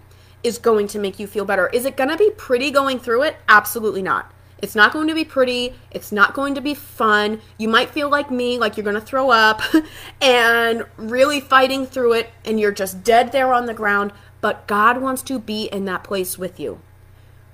is 0.43 0.57
going 0.57 0.87
to 0.87 0.97
make 0.97 1.19
you 1.19 1.27
feel 1.27 1.43
better. 1.43 1.67
Is 1.67 1.83
it 1.83 1.97
going 1.97 2.09
to 2.09 2.15
be 2.15 2.31
pretty 2.37 2.71
going 2.71 2.99
through 2.99 3.23
it? 3.23 3.35
Absolutely 3.49 4.01
not. 4.01 4.31
It's 4.61 4.75
not 4.75 4.93
going 4.93 5.09
to 5.09 5.13
be 5.13 5.25
pretty. 5.25 5.73
It's 5.91 6.09
not 6.09 6.33
going 6.33 6.55
to 6.55 6.61
be 6.61 6.73
fun. 6.73 7.41
You 7.57 7.67
might 7.67 7.89
feel 7.89 8.07
like 8.09 8.31
me, 8.31 8.57
like 8.57 8.77
you're 8.77 8.85
going 8.85 8.93
to 8.93 9.01
throw 9.01 9.29
up 9.29 9.61
and 10.21 10.85
really 10.95 11.41
fighting 11.41 11.85
through 11.85 12.13
it, 12.13 12.29
and 12.45 12.61
you're 12.61 12.71
just 12.71 13.03
dead 13.03 13.33
there 13.33 13.53
on 13.53 13.65
the 13.65 13.73
ground. 13.73 14.13
But 14.39 14.67
God 14.67 15.01
wants 15.01 15.21
to 15.23 15.37
be 15.37 15.65
in 15.65 15.83
that 15.83 16.05
place 16.05 16.37
with 16.37 16.61
you. 16.61 16.79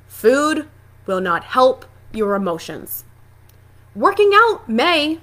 Food 0.08 0.68
will 1.08 1.20
not 1.20 1.46
help 1.46 1.88
your 2.14 2.36
emotions. 2.36 3.06
Working 3.96 4.34
out 4.36 4.70
may, 4.70 5.20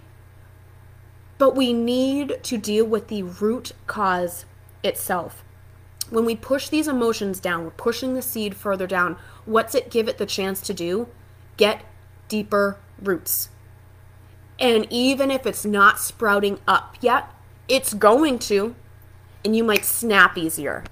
but 1.39 1.57
we 1.57 1.73
need 1.73 2.43
to 2.43 2.59
deal 2.59 2.85
with 2.85 3.09
the 3.09 3.23
root 3.23 3.73
cause 3.87 4.45
itself. 4.83 5.45
When 6.11 6.25
we 6.25 6.37
push 6.37 6.69
these 6.69 6.89
emotions 6.89 7.41
down, 7.41 7.65
we're 7.65 7.71
pushing 7.71 8.15
the 8.15 8.23
seed 8.23 8.55
further 8.55 8.87
down. 8.87 9.17
What's 9.45 9.75
it 9.75 9.91
give 9.91 10.09
it 10.09 10.19
the 10.19 10.27
chance 10.27 10.61
to 10.63 10.75
do? 10.75 11.09
get 11.57 11.83
deeper 12.29 12.79
roots. 13.01 13.49
And 14.59 14.87
even 14.91 15.31
if 15.31 15.47
it's 15.47 15.65
not 15.65 15.99
sprouting 15.99 16.59
up 16.67 16.97
yet, 17.01 17.29
it's 17.69 17.95
going 17.95 18.39
to, 18.41 18.75
and 19.45 19.57
you 19.57 19.65
might 19.65 19.85
snap 19.85 20.39
easier. 20.39 20.85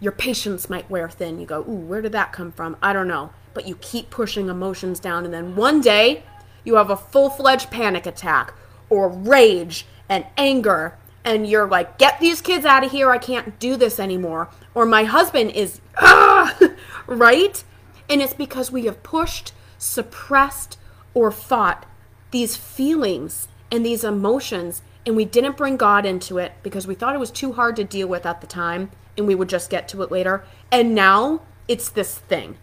Your 0.00 0.12
patience 0.12 0.68
might 0.68 0.90
wear 0.90 1.08
thin. 1.08 1.38
You 1.38 1.46
go, 1.46 1.60
Ooh, 1.60 1.86
where 1.86 2.02
did 2.02 2.12
that 2.12 2.32
come 2.32 2.52
from? 2.52 2.76
I 2.82 2.92
don't 2.92 3.08
know. 3.08 3.30
But 3.52 3.68
you 3.68 3.76
keep 3.76 4.10
pushing 4.10 4.48
emotions 4.48 4.98
down, 4.98 5.24
and 5.24 5.32
then 5.32 5.54
one 5.54 5.80
day 5.80 6.24
you 6.64 6.74
have 6.74 6.90
a 6.90 6.96
full 6.96 7.30
fledged 7.30 7.70
panic 7.70 8.04
attack 8.04 8.52
or 8.94 9.08
rage 9.08 9.86
and 10.08 10.24
anger, 10.36 10.96
and 11.24 11.48
you're 11.48 11.66
like, 11.66 11.98
Get 11.98 12.20
these 12.20 12.40
kids 12.40 12.64
out 12.64 12.84
of 12.84 12.92
here. 12.92 13.10
I 13.10 13.18
can't 13.18 13.58
do 13.58 13.76
this 13.76 13.98
anymore. 13.98 14.50
Or 14.74 14.86
my 14.86 15.04
husband 15.04 15.50
is, 15.50 15.80
right? 17.06 17.64
And 18.08 18.22
it's 18.22 18.34
because 18.34 18.70
we 18.70 18.84
have 18.84 19.02
pushed 19.02 19.52
suppressed 19.78 20.78
or 21.12 21.30
fought 21.30 21.86
these 22.30 22.56
feelings 22.56 23.48
and 23.70 23.84
these 23.84 24.04
emotions 24.04 24.82
and 25.06 25.16
we 25.16 25.24
didn't 25.24 25.56
bring 25.56 25.76
God 25.76 26.06
into 26.06 26.38
it 26.38 26.52
because 26.62 26.86
we 26.86 26.94
thought 26.94 27.14
it 27.14 27.18
was 27.18 27.30
too 27.30 27.52
hard 27.52 27.76
to 27.76 27.84
deal 27.84 28.08
with 28.08 28.24
at 28.24 28.40
the 28.40 28.46
time 28.46 28.90
and 29.18 29.26
we 29.26 29.34
would 29.34 29.48
just 29.48 29.68
get 29.68 29.88
to 29.88 30.02
it 30.02 30.10
later. 30.10 30.44
And 30.72 30.94
now 30.94 31.42
it's 31.68 31.90
this 31.90 32.18
thing. 32.18 32.56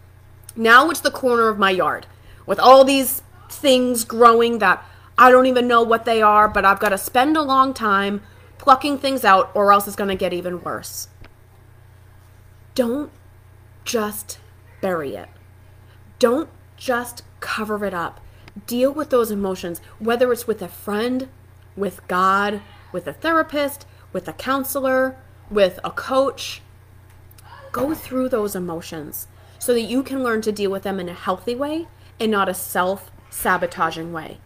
Now 0.55 0.89
it's 0.89 1.01
the 1.01 1.11
corner 1.11 1.49
of 1.49 1.59
my 1.59 1.69
yard 1.69 2.07
with 2.45 2.59
all 2.59 2.83
these 2.83 3.21
things 3.49 4.03
growing 4.03 4.59
that 4.59 4.83
I 5.21 5.29
don't 5.29 5.45
even 5.45 5.67
know 5.67 5.83
what 5.83 6.05
they 6.05 6.23
are, 6.23 6.47
but 6.47 6.65
I've 6.65 6.79
got 6.79 6.89
to 6.89 6.97
spend 6.97 7.37
a 7.37 7.43
long 7.43 7.75
time 7.75 8.23
plucking 8.57 8.97
things 8.97 9.23
out 9.23 9.51
or 9.53 9.71
else 9.71 9.85
it's 9.85 9.95
going 9.95 10.07
to 10.07 10.15
get 10.15 10.33
even 10.33 10.63
worse. 10.63 11.09
Don't 12.73 13.11
just 13.85 14.39
bury 14.81 15.13
it. 15.13 15.29
Don't 16.17 16.49
just 16.75 17.21
cover 17.39 17.85
it 17.85 17.93
up. 17.93 18.19
Deal 18.65 18.91
with 18.91 19.11
those 19.11 19.29
emotions, 19.29 19.79
whether 19.99 20.33
it's 20.33 20.47
with 20.47 20.59
a 20.59 20.67
friend, 20.67 21.29
with 21.75 22.01
God, 22.07 22.63
with 22.91 23.05
a 23.05 23.13
therapist, 23.13 23.85
with 24.11 24.27
a 24.27 24.33
counselor, 24.33 25.17
with 25.51 25.79
a 25.83 25.91
coach. 25.91 26.63
Go 27.71 27.93
through 27.93 28.29
those 28.29 28.55
emotions 28.55 29.27
so 29.59 29.71
that 29.75 29.81
you 29.81 30.01
can 30.01 30.23
learn 30.23 30.41
to 30.41 30.51
deal 30.51 30.71
with 30.71 30.81
them 30.81 30.99
in 30.99 31.07
a 31.07 31.13
healthy 31.13 31.53
way 31.53 31.87
and 32.19 32.31
not 32.31 32.49
a 32.49 32.55
self 32.55 33.11
sabotaging 33.29 34.11
way. 34.11 34.39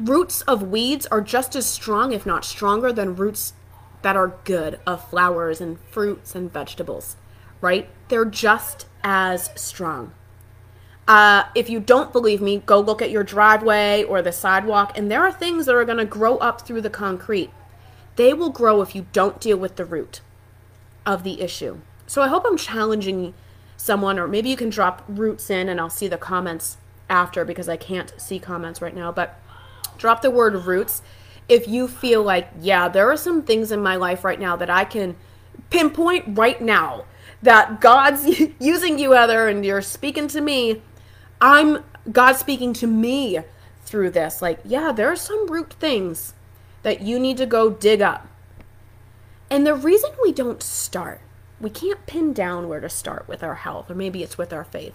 Roots 0.00 0.40
of 0.42 0.62
weeds 0.62 1.04
are 1.06 1.20
just 1.20 1.54
as 1.54 1.66
strong, 1.66 2.12
if 2.12 2.24
not 2.24 2.42
stronger, 2.42 2.90
than 2.90 3.16
roots 3.16 3.52
that 4.00 4.16
are 4.16 4.38
good 4.44 4.80
of 4.86 5.06
flowers 5.10 5.60
and 5.60 5.78
fruits 5.90 6.34
and 6.34 6.50
vegetables, 6.50 7.16
right? 7.60 7.86
They're 8.08 8.24
just 8.24 8.86
as 9.04 9.50
strong. 9.56 10.14
Uh, 11.06 11.44
if 11.54 11.68
you 11.68 11.80
don't 11.80 12.12
believe 12.12 12.40
me, 12.40 12.62
go 12.64 12.80
look 12.80 13.02
at 13.02 13.10
your 13.10 13.24
driveway 13.24 14.02
or 14.02 14.22
the 14.22 14.32
sidewalk, 14.32 14.96
and 14.96 15.10
there 15.10 15.22
are 15.22 15.32
things 15.32 15.66
that 15.66 15.74
are 15.74 15.84
going 15.84 15.98
to 15.98 16.06
grow 16.06 16.38
up 16.38 16.62
through 16.62 16.80
the 16.80 16.88
concrete. 16.88 17.50
They 18.16 18.32
will 18.32 18.50
grow 18.50 18.80
if 18.80 18.94
you 18.94 19.06
don't 19.12 19.38
deal 19.38 19.58
with 19.58 19.76
the 19.76 19.84
root 19.84 20.22
of 21.04 21.24
the 21.24 21.42
issue. 21.42 21.80
So 22.06 22.22
I 22.22 22.28
hope 22.28 22.44
I'm 22.46 22.56
challenging 22.56 23.34
someone, 23.76 24.18
or 24.18 24.26
maybe 24.26 24.48
you 24.48 24.56
can 24.56 24.70
drop 24.70 25.04
roots 25.08 25.50
in 25.50 25.68
and 25.68 25.78
I'll 25.78 25.90
see 25.90 26.08
the 26.08 26.16
comments 26.16 26.78
after 27.10 27.44
because 27.44 27.68
I 27.68 27.76
can't 27.76 28.14
see 28.16 28.38
comments 28.38 28.80
right 28.80 28.94
now. 28.94 29.12
But 29.12 29.39
drop 30.00 30.22
the 30.22 30.30
word 30.30 30.54
roots 30.66 31.02
if 31.48 31.68
you 31.68 31.86
feel 31.86 32.22
like, 32.22 32.48
yeah, 32.60 32.88
there 32.88 33.10
are 33.10 33.16
some 33.16 33.42
things 33.42 33.70
in 33.70 33.82
my 33.82 33.96
life 33.96 34.24
right 34.24 34.40
now 34.40 34.56
that 34.56 34.70
I 34.70 34.84
can 34.84 35.16
pinpoint 35.70 36.38
right 36.38 36.60
now 36.60 37.04
that 37.42 37.80
God's 37.80 38.40
using 38.60 38.98
you, 38.98 39.12
Heather, 39.12 39.48
and 39.48 39.64
you're 39.64 39.82
speaking 39.82 40.26
to 40.28 40.40
me 40.40 40.82
I'm 41.40 41.84
God 42.10 42.34
speaking 42.36 42.72
to 42.74 42.86
me 42.86 43.40
through 43.84 44.10
this. 44.10 44.42
Like, 44.42 44.60
yeah, 44.64 44.92
there 44.92 45.10
are 45.10 45.16
some 45.16 45.46
root 45.46 45.72
things 45.74 46.34
that 46.82 47.00
you 47.00 47.18
need 47.18 47.36
to 47.38 47.46
go 47.46 47.70
dig 47.70 48.02
up. 48.02 48.26
And 49.50 49.66
the 49.66 49.74
reason 49.74 50.10
we 50.22 50.32
don't 50.32 50.62
start, 50.62 51.20
we 51.60 51.70
can't 51.70 52.06
pin 52.06 52.32
down 52.32 52.68
where 52.68 52.80
to 52.80 52.88
start 52.88 53.26
with 53.26 53.42
our 53.42 53.56
health, 53.56 53.90
or 53.90 53.94
maybe 53.94 54.22
it's 54.22 54.38
with 54.38 54.52
our 54.52 54.64
faith, 54.64 54.94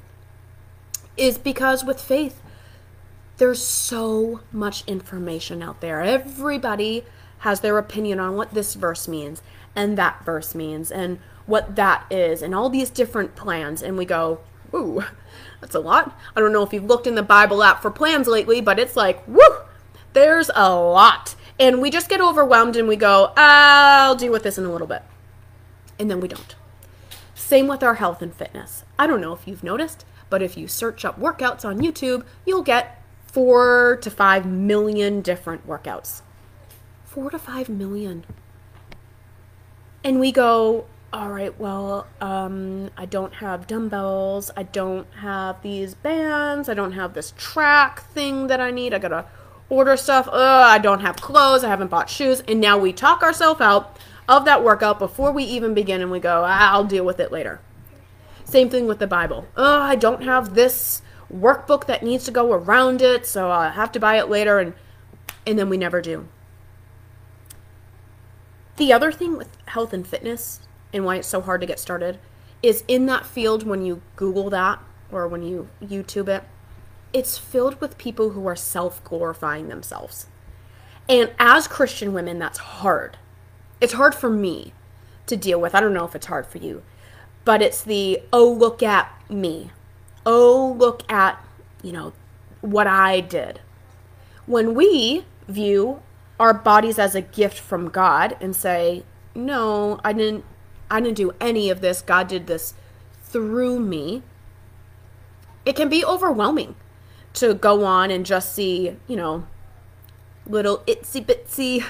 is 1.18 1.38
because 1.38 1.84
with 1.84 2.00
faith, 2.00 2.42
there's 3.38 3.62
so 3.62 4.42
much 4.52 4.84
information 4.88 5.62
out 5.62 5.82
there. 5.82 6.02
Everybody 6.02 7.04
has 7.40 7.60
their 7.60 7.78
opinion 7.78 8.20
on 8.20 8.36
what 8.36 8.54
this 8.54 8.76
verse 8.76 9.08
means 9.08 9.42
and 9.76 9.98
that 9.98 10.24
verse 10.24 10.56
means 10.56 10.92
and 10.92 11.20
what 11.46 11.76
that 11.76 12.06
is 12.10 12.42
and 12.42 12.56
all 12.56 12.70
these 12.70 12.90
different 12.90 13.36
plans. 13.36 13.82
And 13.82 13.98
we 13.98 14.06
go, 14.06 14.40
ooh, 14.74 15.04
that's 15.62 15.76
a 15.76 15.80
lot. 15.80 16.18
I 16.36 16.40
don't 16.40 16.54
know 16.54 16.64
if 16.64 16.74
you've 16.74 16.86
looked 16.86 17.08
in 17.08 17.16
the 17.16 17.24
Bible 17.24 17.62
app 17.62 17.82
for 17.82 17.92
plans 17.92 18.28
lately, 18.28 18.62
but 18.62 18.80
it's 18.80 18.96
like, 18.96 19.26
whoo, 19.28 19.58
there's 20.14 20.50
a 20.56 20.74
lot. 20.74 21.36
And 21.60 21.82
we 21.82 21.90
just 21.90 22.10
get 22.10 22.22
overwhelmed 22.22 22.76
and 22.76 22.88
we 22.88 22.96
go, 22.96 23.34
I'll 23.38 24.16
deal 24.16 24.32
with 24.32 24.44
this 24.44 24.58
in 24.58 24.66
a 24.66 24.72
little 24.72 24.88
bit. 24.88 25.04
And 26.00 26.10
then 26.10 26.20
we 26.20 26.28
don't. 26.28 26.56
Same 27.34 27.68
with 27.68 27.84
our 27.84 27.96
health 27.96 28.22
and 28.22 28.34
fitness. 28.34 28.84
I 28.98 29.08
don't 29.08 29.22
know 29.22 29.34
if 29.34 29.48
you've 29.48 29.64
noticed, 29.64 30.06
but 30.30 30.42
if 30.42 30.58
you 30.58 30.68
search 30.68 31.06
up 31.06 31.20
workouts 31.20 31.64
on 31.64 31.80
YouTube, 31.80 32.26
you'll 32.46 32.64
get 32.64 33.02
four 33.36 33.98
to 34.02 34.10
five 34.10 34.46
million 34.46 35.20
different 35.20 35.68
workouts. 35.68 36.22
Four 37.04 37.30
to 37.32 37.38
five 37.38 37.68
million. 37.68 38.24
And 40.06 40.22
we 40.22 40.32
go, 40.32 40.86
all 41.12 41.28
right, 41.28 41.60
well, 41.60 42.08
um, 42.22 42.92
I 42.96 43.06
don't 43.06 43.34
have 43.34 43.68
dumbbells. 43.68 44.52
I 44.56 44.64
don't 44.64 45.06
have 45.16 45.62
these 45.64 45.96
bands. 45.96 46.70
I 46.70 46.76
don't 46.76 46.94
have 46.94 47.14
this 47.14 47.34
track 47.36 48.04
thing 48.04 48.48
that 48.48 48.62
I 48.62 48.72
need. 48.72 48.94
I 48.94 49.00
gotta 49.00 49.26
order 49.68 49.98
stuff. 49.98 50.30
Ugh, 50.32 50.38
I 50.38 50.78
don't 50.78 51.02
have 51.02 51.18
clothes. 51.18 51.66
I 51.66 51.68
haven't 51.68 51.90
bought 51.90 52.10
shoes. 52.10 52.42
And 52.48 52.62
now 52.62 52.78
we 52.78 52.94
talk 52.94 53.22
ourselves 53.22 53.60
out 53.60 53.98
of 54.30 54.46
that 54.46 54.64
workout 54.64 54.98
before 54.98 55.34
we 55.34 55.44
even 55.44 55.74
begin 55.74 56.02
and 56.02 56.10
we 56.10 56.22
go, 56.22 56.46
I'll 56.46 56.86
deal 56.86 57.04
with 57.04 57.20
it 57.20 57.34
later. 57.34 57.60
Same 58.46 58.70
thing 58.70 58.88
with 58.88 59.00
the 59.00 59.08
Bible. 59.08 59.46
Oh, 59.58 59.82
I 59.82 59.96
don't 59.96 60.24
have 60.24 60.56
this 60.56 61.02
workbook 61.34 61.86
that 61.88 62.04
needs 62.04 62.26
to 62.26 62.32
go 62.32 62.54
around 62.54 63.02
it, 63.02 63.26
so 63.26 63.50
I 63.50 63.70
have 63.70 63.92
to 63.94 64.00
buy 64.00 64.18
it 64.18 64.30
later 64.30 64.60
and 64.60 64.74
and 65.48 65.60
then 65.60 65.70
we 65.70 65.78
never 65.78 66.02
do. 66.02 66.28
The 68.78 68.92
other 68.92 69.12
thing 69.12 69.38
with 69.38 69.50
health 69.68 69.94
and 69.94 70.06
fitness 70.06 70.62
and 70.92 71.06
why 71.06 71.18
it's 71.18 71.28
so 71.28 71.42
hard 71.42 71.62
to 71.62 71.68
get 71.68 71.80
started 71.80 72.20
is 72.64 72.84
in 72.88 73.06
that 73.06 73.26
field 73.26 73.64
when 73.64 73.86
you 73.86 74.02
Google 74.16 74.50
that 74.50 74.80
or 75.12 75.28
when 75.28 75.44
you 75.44 75.70
YouTube 75.82 76.28
it, 76.28 76.44
it's 77.14 77.38
filled 77.38 77.80
with 77.80 77.98
people 77.98 78.32
who 78.32 78.48
are 78.48 78.56
self 78.56 79.04
glorifying 79.04 79.68
themselves. 79.68 80.28
And 81.08 81.32
as 81.38 81.68
Christian 81.68 82.14
women, 82.14 82.40
that's 82.40 82.58
hard. 82.58 83.18
It's 83.80 83.94
hard 83.94 84.16
for 84.16 84.30
me 84.30 84.74
to 85.28 85.38
deal 85.38 85.62
with. 85.62 85.76
I 85.76 85.80
don't 85.80 85.94
know 85.94 86.06
if 86.06 86.16
it's 86.16 86.26
hard 86.26 86.48
for 86.48 86.58
you, 86.58 86.84
but 87.46 87.62
it's 87.62 87.82
the, 87.82 88.22
oh, 88.34 88.52
look 88.52 88.82
at 88.82 89.14
me. 89.30 89.72
Oh, 90.26 90.76
look 90.78 91.10
at, 91.12 91.44
you 91.82 91.92
know, 91.92 92.14
what 92.62 92.88
I 92.88 93.20
did. 93.22 93.62
When 94.46 94.74
we 94.74 95.26
view 95.48 96.02
our 96.40 96.54
bodies 96.54 97.00
as 97.00 97.16
a 97.16 97.22
gift 97.22 97.60
from 97.60 97.90
God 97.90 98.36
and 98.42 98.56
say, 98.56 99.04
no, 99.34 100.00
I 100.04 100.14
didn't 100.14 100.46
I 100.90 101.02
didn't 101.02 101.18
do 101.18 101.34
any 101.42 101.70
of 101.70 101.82
this. 101.82 102.02
God 102.02 102.28
did 102.28 102.48
this 102.48 102.74
through 103.24 103.80
me. 103.80 104.22
It 105.66 105.76
can 105.76 105.90
be 105.90 106.06
overwhelming 106.06 106.76
to 107.34 107.54
go 107.56 107.84
on 107.84 108.12
and 108.12 108.26
just 108.26 108.54
see, 108.54 108.96
you 109.08 109.16
know, 109.16 109.48
little 110.46 110.80
itsy 110.88 111.26
bitsy 111.26 111.84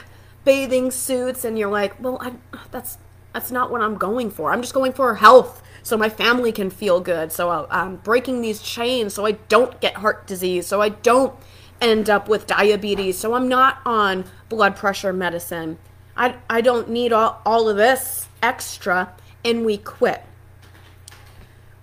bathing 0.46 0.92
suits 0.92 1.44
and 1.44 1.60
you're 1.60 1.70
like, 1.70 2.02
"Well, 2.02 2.18
I, 2.22 2.34
that's 2.72 2.98
that's 3.36 3.52
not 3.52 3.70
what 3.70 3.82
I'm 3.82 3.98
going 3.98 4.32
for. 4.32 4.54
I'm 4.54 4.62
just 4.62 4.74
going 4.74 4.94
for 4.94 5.14
health 5.16 5.62
so 5.84 5.98
my 5.98 6.08
family 6.08 6.54
can 6.54 6.70
feel 6.70 7.02
good. 7.02 7.34
So 7.34 7.68
I'm 7.70 7.98
breaking 7.98 8.42
these 8.42 8.62
chains 8.62 9.14
so 9.14 9.26
I 9.26 9.34
don't 9.34 9.78
get 9.82 9.96
heart 9.96 10.26
disease, 10.26 10.68
so 10.68 10.82
I 10.82 10.88
don't 10.88 11.38
end 11.82 12.10
up 12.10 12.30
with 12.30 12.48
diabetes, 12.48 13.18
so 13.18 13.34
I'm 13.34 13.50
not 13.50 13.80
on 13.86 14.24
blood 14.48 14.78
pressure 14.78 15.12
medicine. 15.12 15.78
I, 16.16 16.38
I 16.50 16.62
don't 16.62 16.90
need 16.90 17.12
all, 17.12 17.42
all 17.46 17.68
of 17.68 17.76
this 17.76 18.30
extra, 18.42 19.14
and 19.44 19.66
we 19.66 19.80
quit. 19.80 20.24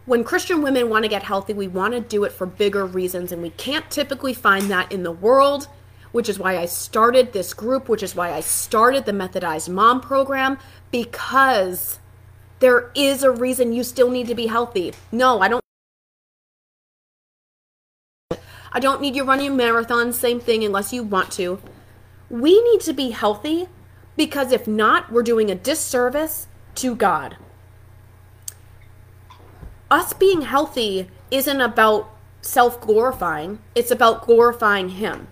When 0.06 0.24
Christian 0.24 0.62
women 0.62 0.88
want 0.88 1.04
to 1.04 1.10
get 1.10 1.22
healthy, 1.22 1.52
we 1.52 1.68
want 1.68 1.92
to 1.92 2.00
do 2.00 2.24
it 2.24 2.32
for 2.32 2.46
bigger 2.46 2.86
reasons, 2.86 3.30
and 3.30 3.42
we 3.42 3.50
can't 3.50 3.90
typically 3.90 4.32
find 4.32 4.70
that 4.70 4.90
in 4.90 5.02
the 5.02 5.12
world 5.12 5.68
which 6.12 6.28
is 6.28 6.38
why 6.38 6.56
I 6.56 6.66
started 6.66 7.32
this 7.32 7.52
group, 7.52 7.88
which 7.88 8.02
is 8.02 8.14
why 8.14 8.32
I 8.32 8.40
started 8.40 9.04
the 9.04 9.12
Methodized 9.12 9.68
Mom 9.68 10.00
program, 10.00 10.58
because 10.92 11.98
there 12.60 12.92
is 12.94 13.24
a 13.24 13.32
reason 13.32 13.72
you 13.72 13.82
still 13.82 14.08
need 14.08 14.28
to 14.28 14.36
be 14.36 14.46
healthy. 14.46 14.94
No, 15.10 15.40
I 15.40 15.48
don't. 15.48 15.62
I 18.74 18.78
don't 18.78 19.02
need 19.02 19.16
you 19.16 19.24
running 19.24 19.48
a 19.48 19.54
marathon, 19.54 20.12
same 20.12 20.38
thing, 20.40 20.62
unless 20.64 20.92
you 20.92 21.02
want 21.02 21.32
to. 21.32 21.60
We 22.30 22.62
need 22.62 22.80
to 22.82 22.92
be 22.92 23.10
healthy 23.10 23.68
because 24.16 24.52
if 24.52 24.66
not, 24.66 25.10
we're 25.10 25.22
doing 25.22 25.50
a 25.50 25.54
disservice 25.54 26.46
to 26.76 26.94
God. 26.94 27.36
Us 29.90 30.14
being 30.14 30.42
healthy 30.42 31.10
isn't 31.30 31.60
about 31.60 32.08
self 32.40 32.80
glorifying, 32.80 33.58
it's 33.74 33.90
about 33.90 34.24
glorifying 34.24 34.90
Him. 34.90 35.28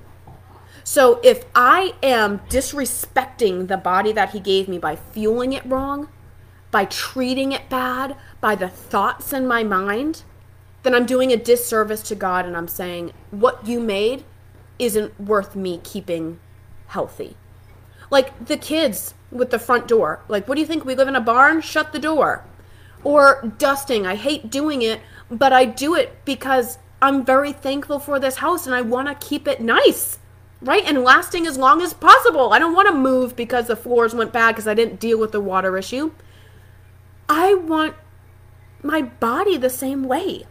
So 0.84 1.20
if 1.22 1.44
I 1.54 1.94
am 2.02 2.40
disrespecting 2.48 3.68
the 3.68 3.76
body 3.76 4.12
that 4.12 4.30
he 4.30 4.40
gave 4.40 4.68
me 4.68 4.78
by 4.78 4.96
fueling 4.96 5.52
it 5.52 5.64
wrong, 5.66 6.08
by 6.70 6.84
treating 6.84 7.52
it 7.52 7.68
bad, 7.68 8.16
by 8.40 8.54
the 8.54 8.68
thoughts 8.68 9.32
in 9.32 9.46
my 9.46 9.62
mind, 9.62 10.22
then 10.82 10.94
I'm 10.94 11.06
doing 11.06 11.32
a 11.32 11.36
disservice 11.36 12.02
to 12.04 12.14
God 12.14 12.46
and 12.46 12.56
I'm 12.56 12.68
saying, 12.68 13.12
what 13.30 13.66
you 13.66 13.80
made 13.80 14.24
isn't 14.78 15.20
worth 15.20 15.54
me 15.54 15.80
keeping 15.82 16.40
healthy. 16.88 17.36
Like 18.10 18.46
the 18.46 18.56
kids 18.56 19.14
with 19.30 19.50
the 19.50 19.58
front 19.58 19.86
door. 19.86 20.20
Like, 20.28 20.48
what 20.48 20.54
do 20.54 20.60
you 20.60 20.66
think? 20.66 20.84
We 20.84 20.94
live 20.94 21.08
in 21.08 21.16
a 21.16 21.20
barn? 21.20 21.60
Shut 21.60 21.92
the 21.92 21.98
door. 21.98 22.44
Or 23.04 23.52
dusting. 23.58 24.06
I 24.06 24.14
hate 24.14 24.50
doing 24.50 24.82
it, 24.82 25.00
but 25.30 25.52
I 25.52 25.64
do 25.64 25.94
it 25.94 26.24
because 26.24 26.78
I'm 27.02 27.24
very 27.24 27.52
thankful 27.52 27.98
for 27.98 28.18
this 28.18 28.36
house 28.36 28.66
and 28.66 28.74
I 28.74 28.82
want 28.82 29.08
to 29.08 29.26
keep 29.26 29.46
it 29.46 29.60
nice 29.60 30.18
right? 30.62 30.84
And 30.84 31.02
lasting 31.02 31.46
as 31.46 31.56
long 31.56 31.80
as 31.82 31.94
possible. 31.94 32.52
I 32.52 32.58
don't 32.58 32.74
want 32.74 32.88
to 32.88 32.94
move 32.94 33.36
because 33.36 33.66
the 33.66 33.76
floors 33.76 34.14
went 34.14 34.32
bad 34.32 34.52
because 34.52 34.68
I 34.68 34.74
didn't 34.74 35.00
deal 35.00 35.18
with 35.18 35.32
the 35.32 35.40
water 35.40 35.76
issue. 35.76 36.12
I 37.28 37.54
want 37.54 37.94
my 38.82 39.02
body 39.02 39.56
the 39.56 39.70
same 39.70 40.04
way. 40.04 40.44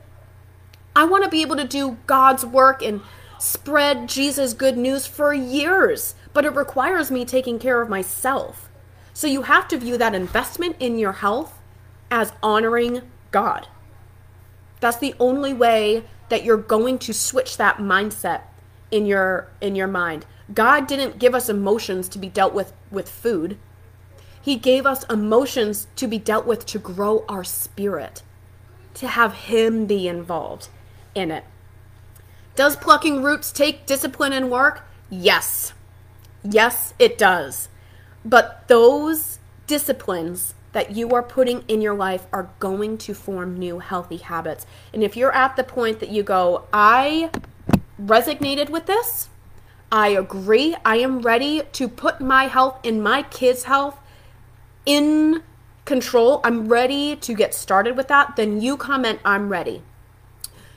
I 0.95 1.03
want 1.05 1.23
to 1.23 1.29
be 1.29 1.41
able 1.41 1.55
to 1.57 1.67
do 1.67 1.97
God's 2.07 2.45
work 2.45 2.81
and 2.81 3.01
spread 3.37 4.09
Jesus' 4.09 4.53
good 4.53 4.77
news 4.77 5.05
for 5.05 5.33
years, 5.33 6.15
but 6.33 6.45
it 6.45 6.55
requires 6.55 7.11
me 7.11 7.23
taking 7.25 7.59
care 7.59 7.81
of 7.81 7.89
myself. 7.89 8.69
So 9.13 9.27
you 9.27 9.43
have 9.43 9.67
to 9.69 9.77
view 9.77 9.97
that 9.97 10.15
investment 10.15 10.75
in 10.79 10.97
your 10.97 11.13
health 11.13 11.59
as 12.11 12.33
honoring 12.41 13.01
God. 13.31 13.67
That's 14.79 14.97
the 14.97 15.15
only 15.19 15.53
way 15.53 16.03
that 16.29 16.43
you're 16.43 16.57
going 16.57 16.99
to 16.99 17.13
switch 17.13 17.57
that 17.57 17.77
mindset 17.77 18.41
in 18.91 19.05
your 19.05 19.47
in 19.61 19.75
your 19.75 19.87
mind. 19.87 20.25
God 20.53 20.87
didn't 20.87 21.19
give 21.19 21.35
us 21.35 21.49
emotions 21.49 22.09
to 22.09 22.19
be 22.19 22.29
dealt 22.29 22.53
with 22.53 22.73
with 22.91 23.09
food. 23.09 23.57
He 24.41 24.55
gave 24.55 24.85
us 24.85 25.03
emotions 25.09 25.87
to 25.97 26.07
be 26.07 26.17
dealt 26.17 26.45
with 26.45 26.65
to 26.67 26.79
grow 26.79 27.25
our 27.27 27.43
spirit, 27.43 28.23
to 28.95 29.07
have 29.07 29.33
him 29.33 29.85
be 29.85 30.07
involved 30.07 30.69
in 31.13 31.29
it. 31.29 31.43
Does 32.55 32.75
plucking 32.75 33.21
roots 33.21 33.51
take 33.51 33.85
discipline 33.85 34.33
and 34.33 34.49
work? 34.49 34.83
Yes. 35.09 35.73
Yes, 36.43 36.93
it 36.99 37.17
does. 37.17 37.69
But 38.25 38.67
those 38.67 39.39
disciplines 39.67 40.55
that 40.71 40.95
you 40.95 41.09
are 41.11 41.23
putting 41.23 41.63
in 41.67 41.81
your 41.81 41.95
life 41.95 42.27
are 42.31 42.49
going 42.59 42.97
to 42.97 43.13
form 43.13 43.57
new 43.57 43.79
healthy 43.79 44.17
habits. 44.17 44.65
And 44.93 45.03
if 45.03 45.17
you're 45.17 45.33
at 45.33 45.55
the 45.55 45.63
point 45.63 45.99
that 45.99 46.09
you 46.09 46.23
go, 46.23 46.65
I 46.71 47.31
resonated 47.99 48.69
with 48.69 48.85
this. 48.85 49.29
I 49.91 50.09
agree. 50.09 50.75
I 50.85 50.97
am 50.97 51.21
ready 51.21 51.63
to 51.73 51.87
put 51.87 52.21
my 52.21 52.45
health 52.45 52.79
and 52.83 53.03
my 53.03 53.23
kids' 53.23 53.63
health 53.63 53.99
in 54.85 55.43
control. 55.85 56.41
I'm 56.43 56.67
ready 56.67 57.15
to 57.15 57.33
get 57.33 57.53
started 57.53 57.97
with 57.97 58.07
that. 58.07 58.35
Then 58.35 58.61
you 58.61 58.77
comment, 58.77 59.19
I'm 59.25 59.49
ready. 59.49 59.81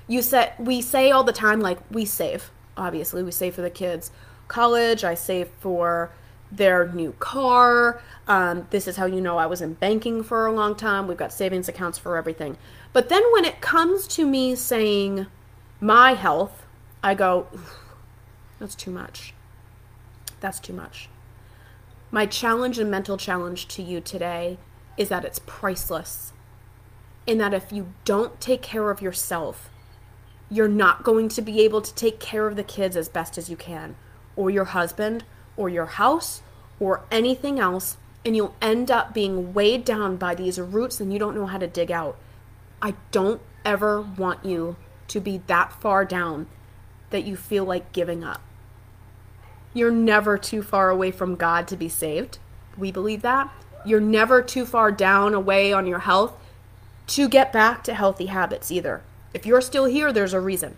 You 0.08 0.22
said 0.22 0.54
we 0.58 0.80
say 0.80 1.10
all 1.10 1.24
the 1.24 1.32
time, 1.32 1.60
like 1.60 1.78
we 1.90 2.04
save. 2.04 2.50
Obviously, 2.76 3.22
we 3.22 3.30
save 3.30 3.54
for 3.54 3.62
the 3.62 3.70
kids' 3.70 4.10
college. 4.48 5.04
I 5.04 5.14
save 5.14 5.48
for 5.60 6.10
their 6.50 6.88
new 6.92 7.12
car. 7.18 8.02
Um, 8.28 8.66
this 8.70 8.86
is 8.86 8.96
how 8.96 9.06
you 9.06 9.20
know 9.20 9.38
I 9.38 9.46
was 9.46 9.60
in 9.62 9.74
banking 9.74 10.22
for 10.22 10.46
a 10.46 10.52
long 10.52 10.74
time. 10.74 11.06
We've 11.06 11.16
got 11.16 11.32
savings 11.32 11.68
accounts 11.68 11.98
for 11.98 12.16
everything. 12.16 12.56
But 12.92 13.08
then 13.08 13.22
when 13.32 13.44
it 13.44 13.60
comes 13.60 14.06
to 14.08 14.26
me 14.26 14.54
saying 14.54 15.26
my 15.80 16.14
health, 16.14 16.61
I 17.02 17.14
go, 17.14 17.48
that's 18.58 18.74
too 18.74 18.90
much. 18.90 19.34
That's 20.40 20.60
too 20.60 20.72
much. 20.72 21.08
My 22.10 22.26
challenge 22.26 22.78
and 22.78 22.90
mental 22.90 23.16
challenge 23.16 23.66
to 23.68 23.82
you 23.82 24.00
today 24.00 24.58
is 24.96 25.08
that 25.08 25.24
it's 25.24 25.40
priceless. 25.46 26.32
In 27.26 27.38
that 27.38 27.54
if 27.54 27.72
you 27.72 27.92
don't 28.04 28.40
take 28.40 28.62
care 28.62 28.90
of 28.90 29.02
yourself, 29.02 29.70
you're 30.50 30.68
not 30.68 31.02
going 31.02 31.28
to 31.30 31.42
be 31.42 31.60
able 31.60 31.80
to 31.80 31.94
take 31.94 32.20
care 32.20 32.46
of 32.46 32.56
the 32.56 32.62
kids 32.62 32.96
as 32.96 33.08
best 33.08 33.38
as 33.38 33.48
you 33.48 33.56
can, 33.56 33.96
or 34.36 34.50
your 34.50 34.66
husband, 34.66 35.24
or 35.56 35.68
your 35.68 35.86
house, 35.86 36.42
or 36.78 37.02
anything 37.10 37.58
else, 37.58 37.96
and 38.24 38.36
you'll 38.36 38.54
end 38.60 38.90
up 38.90 39.14
being 39.14 39.54
weighed 39.54 39.84
down 39.84 40.16
by 40.16 40.34
these 40.34 40.60
roots 40.60 41.00
and 41.00 41.12
you 41.12 41.18
don't 41.18 41.34
know 41.34 41.46
how 41.46 41.58
to 41.58 41.66
dig 41.66 41.90
out. 41.90 42.16
I 42.80 42.94
don't 43.10 43.40
ever 43.64 44.00
want 44.02 44.44
you 44.44 44.76
to 45.08 45.20
be 45.20 45.38
that 45.46 45.72
far 45.72 46.04
down 46.04 46.46
that 47.12 47.24
you 47.24 47.36
feel 47.36 47.64
like 47.64 47.92
giving 47.92 48.24
up. 48.24 48.42
You're 49.74 49.90
never 49.90 50.36
too 50.36 50.62
far 50.62 50.90
away 50.90 51.10
from 51.10 51.36
God 51.36 51.66
to 51.68 51.76
be 51.76 51.88
saved. 51.88 52.38
We 52.76 52.92
believe 52.92 53.22
that. 53.22 53.50
You're 53.84 54.00
never 54.00 54.42
too 54.42 54.66
far 54.66 54.92
down 54.92 55.34
away 55.34 55.72
on 55.72 55.86
your 55.86 56.00
health 56.00 56.34
to 57.08 57.28
get 57.28 57.52
back 57.52 57.82
to 57.84 57.94
healthy 57.94 58.26
habits 58.26 58.70
either. 58.70 59.02
If 59.34 59.46
you're 59.46 59.60
still 59.60 59.86
here, 59.86 60.12
there's 60.12 60.34
a 60.34 60.40
reason. 60.40 60.76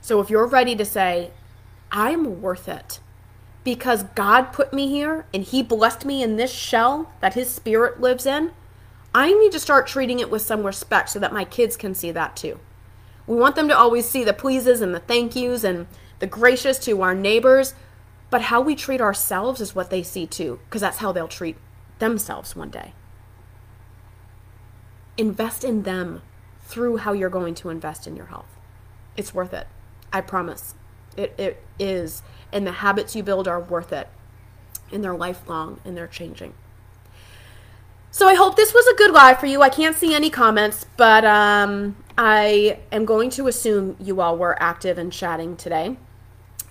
So 0.00 0.20
if 0.20 0.30
you're 0.30 0.46
ready 0.46 0.74
to 0.76 0.84
say, 0.84 1.30
I'm 1.92 2.40
worth 2.40 2.68
it 2.68 3.00
because 3.64 4.04
God 4.14 4.52
put 4.52 4.72
me 4.72 4.88
here 4.88 5.26
and 5.34 5.42
He 5.42 5.62
blessed 5.62 6.04
me 6.04 6.22
in 6.22 6.36
this 6.36 6.52
shell 6.52 7.12
that 7.20 7.34
His 7.34 7.52
Spirit 7.52 8.00
lives 8.00 8.26
in, 8.26 8.52
I 9.14 9.32
need 9.32 9.52
to 9.52 9.60
start 9.60 9.86
treating 9.86 10.20
it 10.20 10.30
with 10.30 10.42
some 10.42 10.64
respect 10.64 11.10
so 11.10 11.18
that 11.18 11.32
my 11.32 11.44
kids 11.44 11.76
can 11.76 11.94
see 11.94 12.10
that 12.12 12.36
too. 12.36 12.60
We 13.26 13.36
want 13.36 13.56
them 13.56 13.68
to 13.68 13.76
always 13.76 14.08
see 14.08 14.24
the 14.24 14.32
pleases 14.32 14.80
and 14.80 14.94
the 14.94 15.00
thank 15.00 15.36
yous 15.36 15.64
and 15.64 15.86
the 16.20 16.26
gracious 16.26 16.78
to 16.80 17.02
our 17.02 17.14
neighbors, 17.14 17.74
but 18.30 18.42
how 18.42 18.60
we 18.60 18.74
treat 18.76 19.00
ourselves 19.00 19.60
is 19.60 19.74
what 19.74 19.90
they 19.90 20.02
see 20.02 20.26
too, 20.26 20.60
because 20.66 20.80
that's 20.80 20.98
how 20.98 21.12
they'll 21.12 21.28
treat 21.28 21.56
themselves 21.98 22.54
one 22.56 22.70
day. 22.70 22.92
Invest 25.18 25.64
in 25.64 25.82
them 25.82 26.22
through 26.62 26.98
how 26.98 27.12
you're 27.12 27.30
going 27.30 27.54
to 27.56 27.70
invest 27.70 28.06
in 28.06 28.16
your 28.16 28.26
health. 28.26 28.56
It's 29.16 29.34
worth 29.34 29.54
it. 29.54 29.66
I 30.12 30.20
promise. 30.20 30.74
It, 31.16 31.34
it 31.38 31.62
is. 31.78 32.22
And 32.52 32.66
the 32.66 32.72
habits 32.72 33.16
you 33.16 33.22
build 33.22 33.48
are 33.48 33.60
worth 33.60 33.92
it. 33.92 34.08
and 34.92 35.02
they're 35.02 35.14
lifelong 35.16 35.80
and 35.84 35.96
they're 35.96 36.06
changing. 36.06 36.54
So 38.10 38.28
I 38.28 38.34
hope 38.34 38.56
this 38.56 38.72
was 38.72 38.86
a 38.86 38.96
good 38.96 39.10
live 39.10 39.38
for 39.38 39.46
you. 39.46 39.62
I 39.62 39.68
can't 39.68 39.96
see 39.96 40.14
any 40.14 40.30
comments, 40.30 40.86
but 40.96 41.24
um, 41.24 41.96
I 42.18 42.78
am 42.90 43.04
going 43.04 43.28
to 43.30 43.46
assume 43.46 43.96
you 44.00 44.20
all 44.20 44.38
were 44.38 44.60
active 44.60 44.96
and 44.96 45.12
chatting 45.12 45.56
today. 45.56 45.98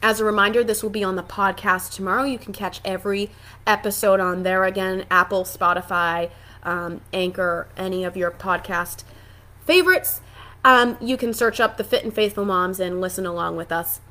As 0.01 0.19
a 0.19 0.25
reminder, 0.25 0.63
this 0.63 0.81
will 0.81 0.89
be 0.89 1.03
on 1.03 1.15
the 1.15 1.23
podcast 1.23 1.93
tomorrow. 1.93 2.23
You 2.23 2.39
can 2.39 2.53
catch 2.53 2.81
every 2.83 3.29
episode 3.67 4.19
on 4.19 4.43
there 4.43 4.63
again 4.63 5.05
Apple, 5.11 5.43
Spotify, 5.43 6.31
um, 6.63 7.01
Anchor, 7.13 7.67
any 7.77 8.03
of 8.03 8.17
your 8.17 8.31
podcast 8.31 9.03
favorites. 9.65 10.21
Um, 10.63 10.97
you 10.99 11.15
can 11.15 11.33
search 11.33 11.59
up 11.59 11.77
the 11.77 11.83
Fit 11.83 12.03
and 12.03 12.13
Faithful 12.13 12.45
Moms 12.45 12.79
and 12.79 12.99
listen 12.99 13.25
along 13.25 13.55
with 13.55 13.71
us. 13.71 14.01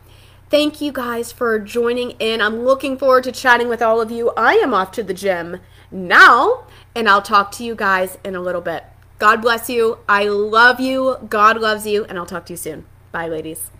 Thank 0.51 0.81
you 0.81 0.93
guys 0.93 1.33
for 1.33 1.59
joining 1.59 2.13
in. 2.13 2.41
I'm 2.41 2.65
looking 2.65 2.97
forward 2.97 3.25
to 3.25 3.33
chatting 3.33 3.69
with 3.69 3.83
all 3.83 4.01
of 4.01 4.13
you. 4.13 4.31
I 4.37 4.55
am 4.55 4.73
off 4.73 4.93
to 4.93 5.03
the 5.03 5.15
gym 5.15 5.59
now, 5.91 6.65
and 6.95 7.09
I'll 7.09 7.23
talk 7.23 7.51
to 7.53 7.65
you 7.65 7.75
guys 7.75 8.19
in 8.25 8.37
a 8.37 8.41
little 8.41 8.61
bit. 8.61 8.85
God 9.19 9.43
bless 9.43 9.71
you. 9.71 9.99
I 10.09 10.25
love 10.25 10.81
you. 10.81 11.17
God 11.29 11.61
loves 11.61 11.87
you, 11.87 12.05
and 12.05 12.19
I'll 12.19 12.27
talk 12.27 12.47
to 12.47 12.53
you 12.53 12.57
soon. 12.57 12.85
Bye, 13.13 13.29
ladies. 13.29 13.71